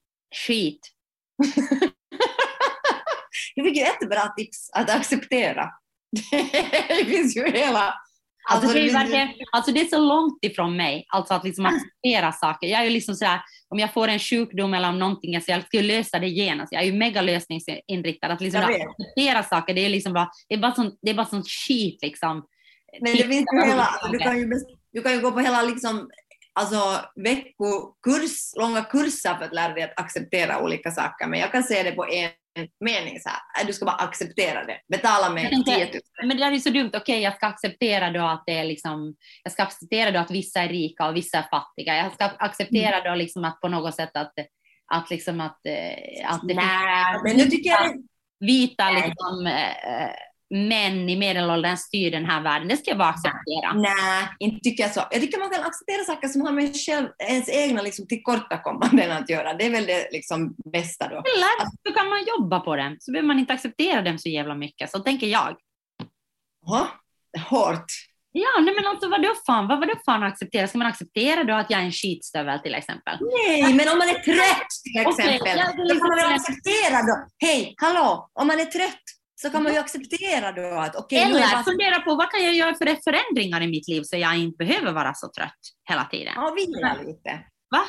[0.46, 0.80] Skit.
[3.56, 5.70] Du fick ju ett bra tips att acceptera.
[6.88, 7.94] Det finns ju hela...
[8.50, 11.44] Alltså, det är ju ju- verkligen, alltså det är så långt ifrån mig, alltså att
[11.44, 12.66] liksom acceptera saker.
[12.66, 15.66] Jag är ju liksom sådär, om jag får en sjukdom eller om någonting, alltså jag
[15.66, 16.72] ska lösa det genast.
[16.72, 18.26] Jag är ju mega lösningsinriktad.
[18.26, 21.26] Att liksom acceptera saker, det är liksom bara, det är bara sånt, det är bara
[21.26, 22.44] sånt skit liksom.
[23.00, 24.50] Men det finns ju hela, du, kan ju,
[24.92, 26.10] du kan ju gå på hela liksom,
[26.52, 26.76] alltså,
[27.24, 31.26] veckokurs, långa kurser för att lära dig att acceptera olika saker.
[31.26, 32.30] Men jag kan säga det på en
[32.84, 33.60] mening så här.
[33.62, 34.80] äh, Du ska bara acceptera det.
[34.88, 35.92] Betala tänkte- 10 000.
[36.26, 36.90] Men det där är så dumt.
[36.94, 40.60] Okej, jag ska acceptera då att det är liksom, jag ska acceptera då att vissa
[40.60, 41.96] är rika och vissa är fattiga.
[41.96, 44.32] Jag ska acceptera då liksom att på något sätt att,
[44.92, 47.92] att liksom att, eh, att det Nej, men nu tycker jag
[48.40, 50.10] vita liksom, eh,
[50.50, 52.68] män i medelåldern styr den här världen.
[52.68, 53.72] Det ska jag bara acceptera.
[53.74, 55.02] Nej, inte tycker jag så.
[55.10, 59.30] Jag tycker man kan acceptera saker som har med själv, ens egna liksom, tillkortakommanden att
[59.30, 59.54] göra.
[59.54, 61.16] Det är väl det liksom, bästa då.
[61.16, 64.54] Eller så kan man jobba på dem, så behöver man inte acceptera dem så jävla
[64.54, 64.90] mycket.
[64.90, 65.56] Så tänker jag.
[66.66, 66.86] Jaha,
[67.50, 67.86] hårt.
[68.36, 70.68] Ja, nej men alltså vadå fan, vad vadå fan acceptera?
[70.68, 73.18] Ska man acceptera då att jag är en skitstövel till exempel?
[73.20, 76.54] Nej, men om man är trött till exempel, ja, är då kan man väl liksom-
[76.54, 77.26] acceptera då.
[77.46, 79.02] Hej, hallå, om man är trött
[79.34, 81.62] så kan man ju acceptera då att okej, är Eller bara...
[81.64, 84.92] fundera på vad kan jag göra för förändringar i mitt liv så jag inte behöver
[84.92, 85.58] vara så trött
[85.90, 86.32] hela tiden.
[86.36, 87.30] Ja, vila lite.
[87.70, 87.82] Va?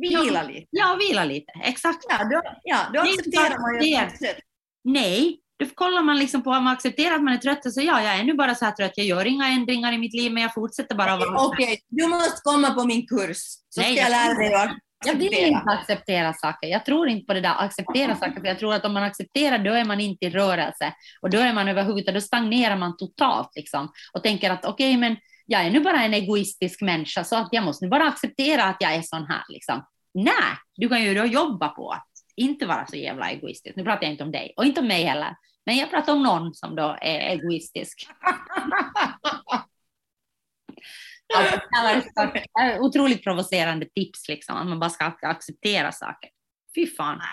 [0.00, 0.66] Vila lite.
[0.70, 1.52] Ja, vila lite.
[1.64, 1.98] Exakt.
[2.08, 4.42] Ja, då, ja, då accepterar man ju att man är trött.
[4.84, 7.80] Nej, då kollar man liksom på om man accepterar att man är trött och så
[7.80, 10.32] ja, jag är nu bara så här trött, jag gör inga ändringar i mitt liv
[10.32, 13.96] men jag fortsätter bara att vara Okej, du måste komma på min kurs så Nej,
[13.96, 14.70] ska jag- lära dig att
[15.04, 16.68] Jag vill inte acceptera saker.
[16.68, 18.40] Jag tror inte på det där acceptera saker.
[18.40, 20.92] För jag tror att om man accepterar då är man inte i rörelse.
[21.20, 23.92] Och då är man överhuvudtaget, då stagnerar man totalt liksom.
[24.12, 27.64] Och tänker att okej, men jag är nu bara en egoistisk människa så att jag
[27.64, 29.84] måste nu bara acceptera att jag är sån här liksom.
[30.14, 33.76] Nej, du kan ju då jobba på att inte vara så jävla egoistisk.
[33.76, 35.36] Nu pratar jag inte om dig och inte om mig heller.
[35.66, 38.06] Men jag pratar om någon som då är egoistisk.
[41.36, 41.60] Alltså,
[42.54, 46.30] det otroligt provocerande tips, liksom, att man bara ska acceptera saker.
[46.74, 47.18] Fy fan.
[47.18, 47.24] Det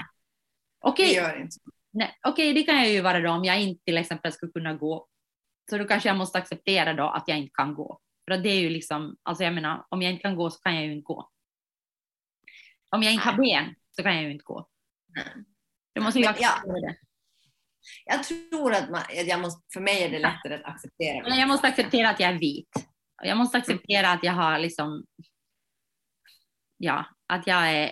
[0.82, 1.60] Okej, så.
[1.92, 4.74] nej, okej, det kan jag ju vara då om jag inte till exempel skulle kunna
[4.74, 5.08] gå.
[5.70, 8.00] Så då kanske jag måste acceptera då att jag inte kan gå.
[8.28, 10.76] För det är ju liksom, alltså jag menar, om jag inte kan gå så kan
[10.76, 11.30] jag ju inte gå.
[12.90, 14.68] Om jag inte har ben så kan jag ju inte gå.
[15.96, 16.30] Då måste ja.
[16.30, 16.98] acceptera det.
[18.06, 21.30] Jag tror att, man, jag måste, för mig är det lättare att acceptera.
[21.30, 22.89] Men jag måste acceptera att jag är vit.
[23.22, 25.04] Jag måste acceptera att jag har liksom,
[26.78, 27.92] ja, att jag är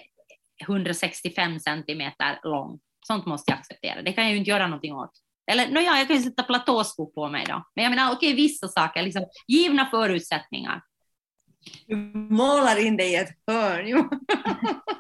[0.62, 2.80] 165 centimeter lång.
[3.08, 4.02] Sånt måste jag acceptera.
[4.02, 5.12] Det kan jag ju inte göra någonting åt.
[5.52, 7.64] Eller no, ja, jag kan ju sätta platåskor på mig då.
[7.76, 10.82] Men jag menar, okej, vissa saker, liksom, givna förutsättningar.
[11.88, 14.10] Du målar in dig i ett hörn.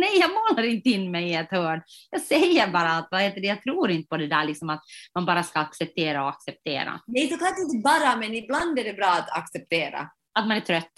[0.00, 1.82] Nej, jag målar inte in mig i ett hörn.
[2.10, 4.82] Jag säger bara att vad heter det, jag tror inte på det där liksom att
[5.14, 7.00] man bara ska acceptera och acceptera.
[7.06, 10.10] Nej, såklart inte bara, men ibland är det bra att acceptera.
[10.34, 10.92] Att man är trött.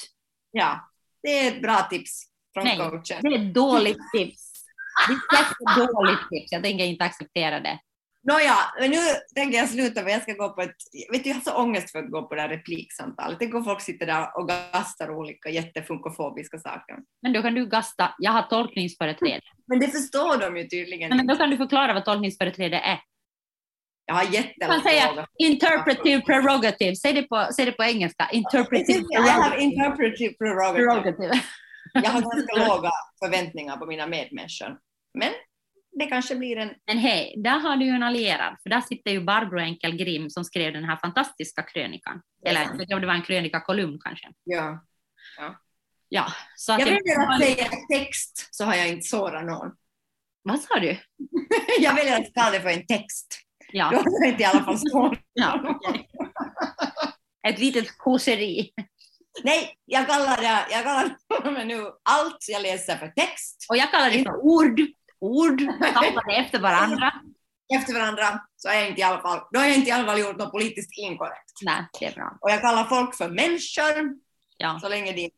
[0.51, 0.89] Ja,
[1.23, 2.23] det är ett bra tips
[2.55, 2.77] från Nej.
[2.77, 3.19] coachen.
[3.21, 4.53] Det är ett dåligt tips.
[5.09, 6.53] Det är ett dåligt tips.
[6.53, 7.79] Jag tänker inte acceptera det.
[8.25, 8.97] Nåja, men nu
[9.35, 10.77] tänker jag sluta för jag ska gå på ett...
[11.13, 13.39] Vet du, jag har så ångest för att gå på det här repliksamtalet.
[13.39, 16.97] Tänk om folk sitter där och gastar olika jättefunkofobiska saker.
[17.23, 19.41] Men då kan du gasta, jag har tolkningsföreträde.
[19.67, 23.01] Men det förstår de ju tydligen Men då kan du förklara vad tolkningsföreträde är.
[24.07, 26.97] Jag har kan jättelåga säga interpretive prerogative.
[26.97, 28.29] Säg det på, säg det på engelska.
[28.33, 29.63] Interpretive prerogative.
[29.63, 30.75] interpretive prerogative.
[30.75, 31.41] prerogative.
[31.93, 32.91] Jag har ganska låga
[33.25, 34.79] förväntningar på mina medmänniskor.
[35.19, 35.33] Men
[35.93, 36.71] det kanske blir en...
[36.87, 38.57] Men hej, där har du ju en allierad.
[38.63, 42.23] För där sitter ju Barbro Enkelgrim som skrev den här fantastiska krönikan.
[42.47, 44.29] Eller jag vet inte om det var en krönikakolumn kanske.
[44.45, 44.85] Ja.
[46.09, 46.27] Ja,
[46.57, 49.71] så att Jag väljer att säga text så har jag inte sårat någon.
[50.43, 50.97] Vad sa du?
[51.81, 53.39] Jag väljer att kalla det för en text.
[53.73, 55.81] Då Ja, har jag inte i alla fall sårat ja.
[57.49, 58.73] Ett litet kåseri.
[59.45, 61.17] Nej, jag kallar det, jag kallar
[61.59, 64.81] det nu allt jag läser för text Och jag kallar det för ord.
[65.23, 65.61] Ord
[65.91, 67.13] staplade efter varandra.
[67.79, 70.05] efter varandra så har jag inte i alla fall, då har jag inte i alla
[70.07, 71.53] fall gjort något politiskt inkorrekt.
[71.63, 72.39] Nej, det är bra.
[72.41, 74.15] Och jag kallar folk för människor
[74.57, 74.79] Ja.
[74.83, 75.31] så länge de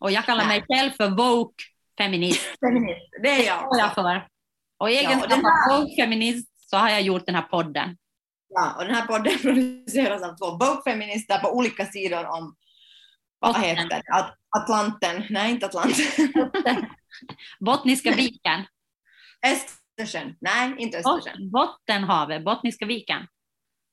[0.00, 1.64] Och jag kallar mig själv för woke
[1.98, 2.46] feminist.
[3.22, 3.58] Det är jag.
[3.58, 4.26] står jag för.
[4.78, 7.96] Och i egenskap här- av woke feminist så har jag gjort den här podden.
[8.48, 12.56] Ja, och den här podden produceras av två Vogue-feminister på olika sidor om
[13.38, 14.02] vad heter det?
[14.14, 16.06] At- Atlanten, nej inte Atlanten,
[17.60, 18.64] Bottniska viken.
[19.46, 23.26] Östersjön, nej inte Östersjön, Bot- Bottenhavet, Bottniska viken.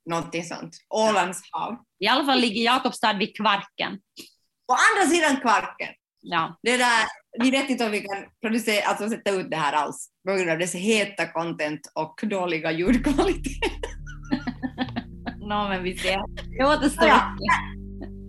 [0.09, 1.77] någonting sånt, Ålands hav.
[1.99, 3.99] I alla fall ligger Jakobstad vid Kvarken.
[4.67, 7.03] På andra sidan Kvarken, Ja, det där,
[7.43, 10.49] vi vet inte om vi kan producera, alltså sätta ut det här alls på grund
[10.49, 13.61] av dess heta content och dåliga ljudkvalitet.
[15.39, 16.19] no, men vi ser.
[16.57, 17.07] Det återstår.
[17.07, 17.35] Ja.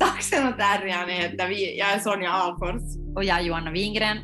[0.00, 2.82] Taxen och terriern heter vi, jag är Sonja Alfors.
[3.16, 4.18] Och jag är Johanna Wingren.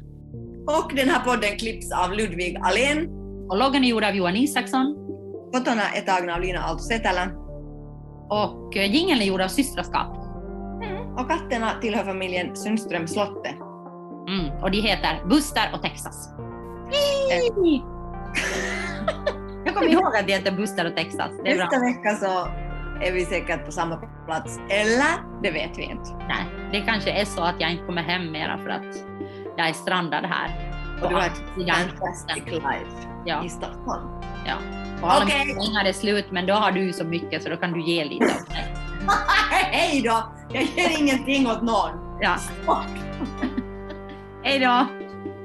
[0.66, 3.08] Och den här podden klipps av Ludvig Alén.
[3.48, 4.96] Och loggan är gjord av Johan Isaksson.
[5.54, 7.30] Fotona är tagna av Lina Aalto-Setälä.
[8.30, 10.16] Och eh, jingeln är gjord av Systraskap.
[11.18, 13.48] Och katterna tillhör familjen Sundström Slotte.
[14.28, 16.30] Mm, och de heter Buster och Texas.
[19.64, 21.30] Jag kommer ihåg att de heter Buster och Texas.
[21.44, 21.64] Det är bra.
[21.64, 22.48] Nästa vecka så
[23.06, 23.96] är vi säkert på samma
[24.26, 24.58] plats.
[24.70, 25.42] Eller?
[25.42, 26.10] Det vet vi inte.
[26.28, 28.94] Nej, det kanske är så att jag inte kommer hem mera för att
[29.56, 30.74] jag är strandad här.
[31.02, 33.44] Och du har ett fantastic life ja.
[33.44, 34.08] i Stockholm.
[34.46, 34.54] Ja.
[35.02, 35.46] Och alla okay.
[35.46, 38.04] mina pengar är slut, men då har du så mycket så då kan du ge
[38.04, 38.76] lite av mig.
[39.50, 40.22] Hej då!
[40.52, 41.90] Jag ger ingenting åt någon.
[42.20, 42.36] Ja.
[44.42, 44.86] Hej då!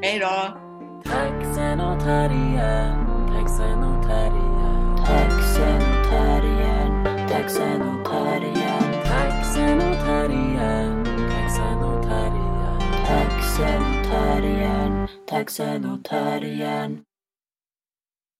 [0.01, 0.57] Hej då!
[1.03, 11.05] Taxen och terriern, taxen och terriern, taxen och terriern, taxen och terriern, taxen och terriern,
[11.05, 16.43] taxen och terriern, taxen här igen, taxen åt här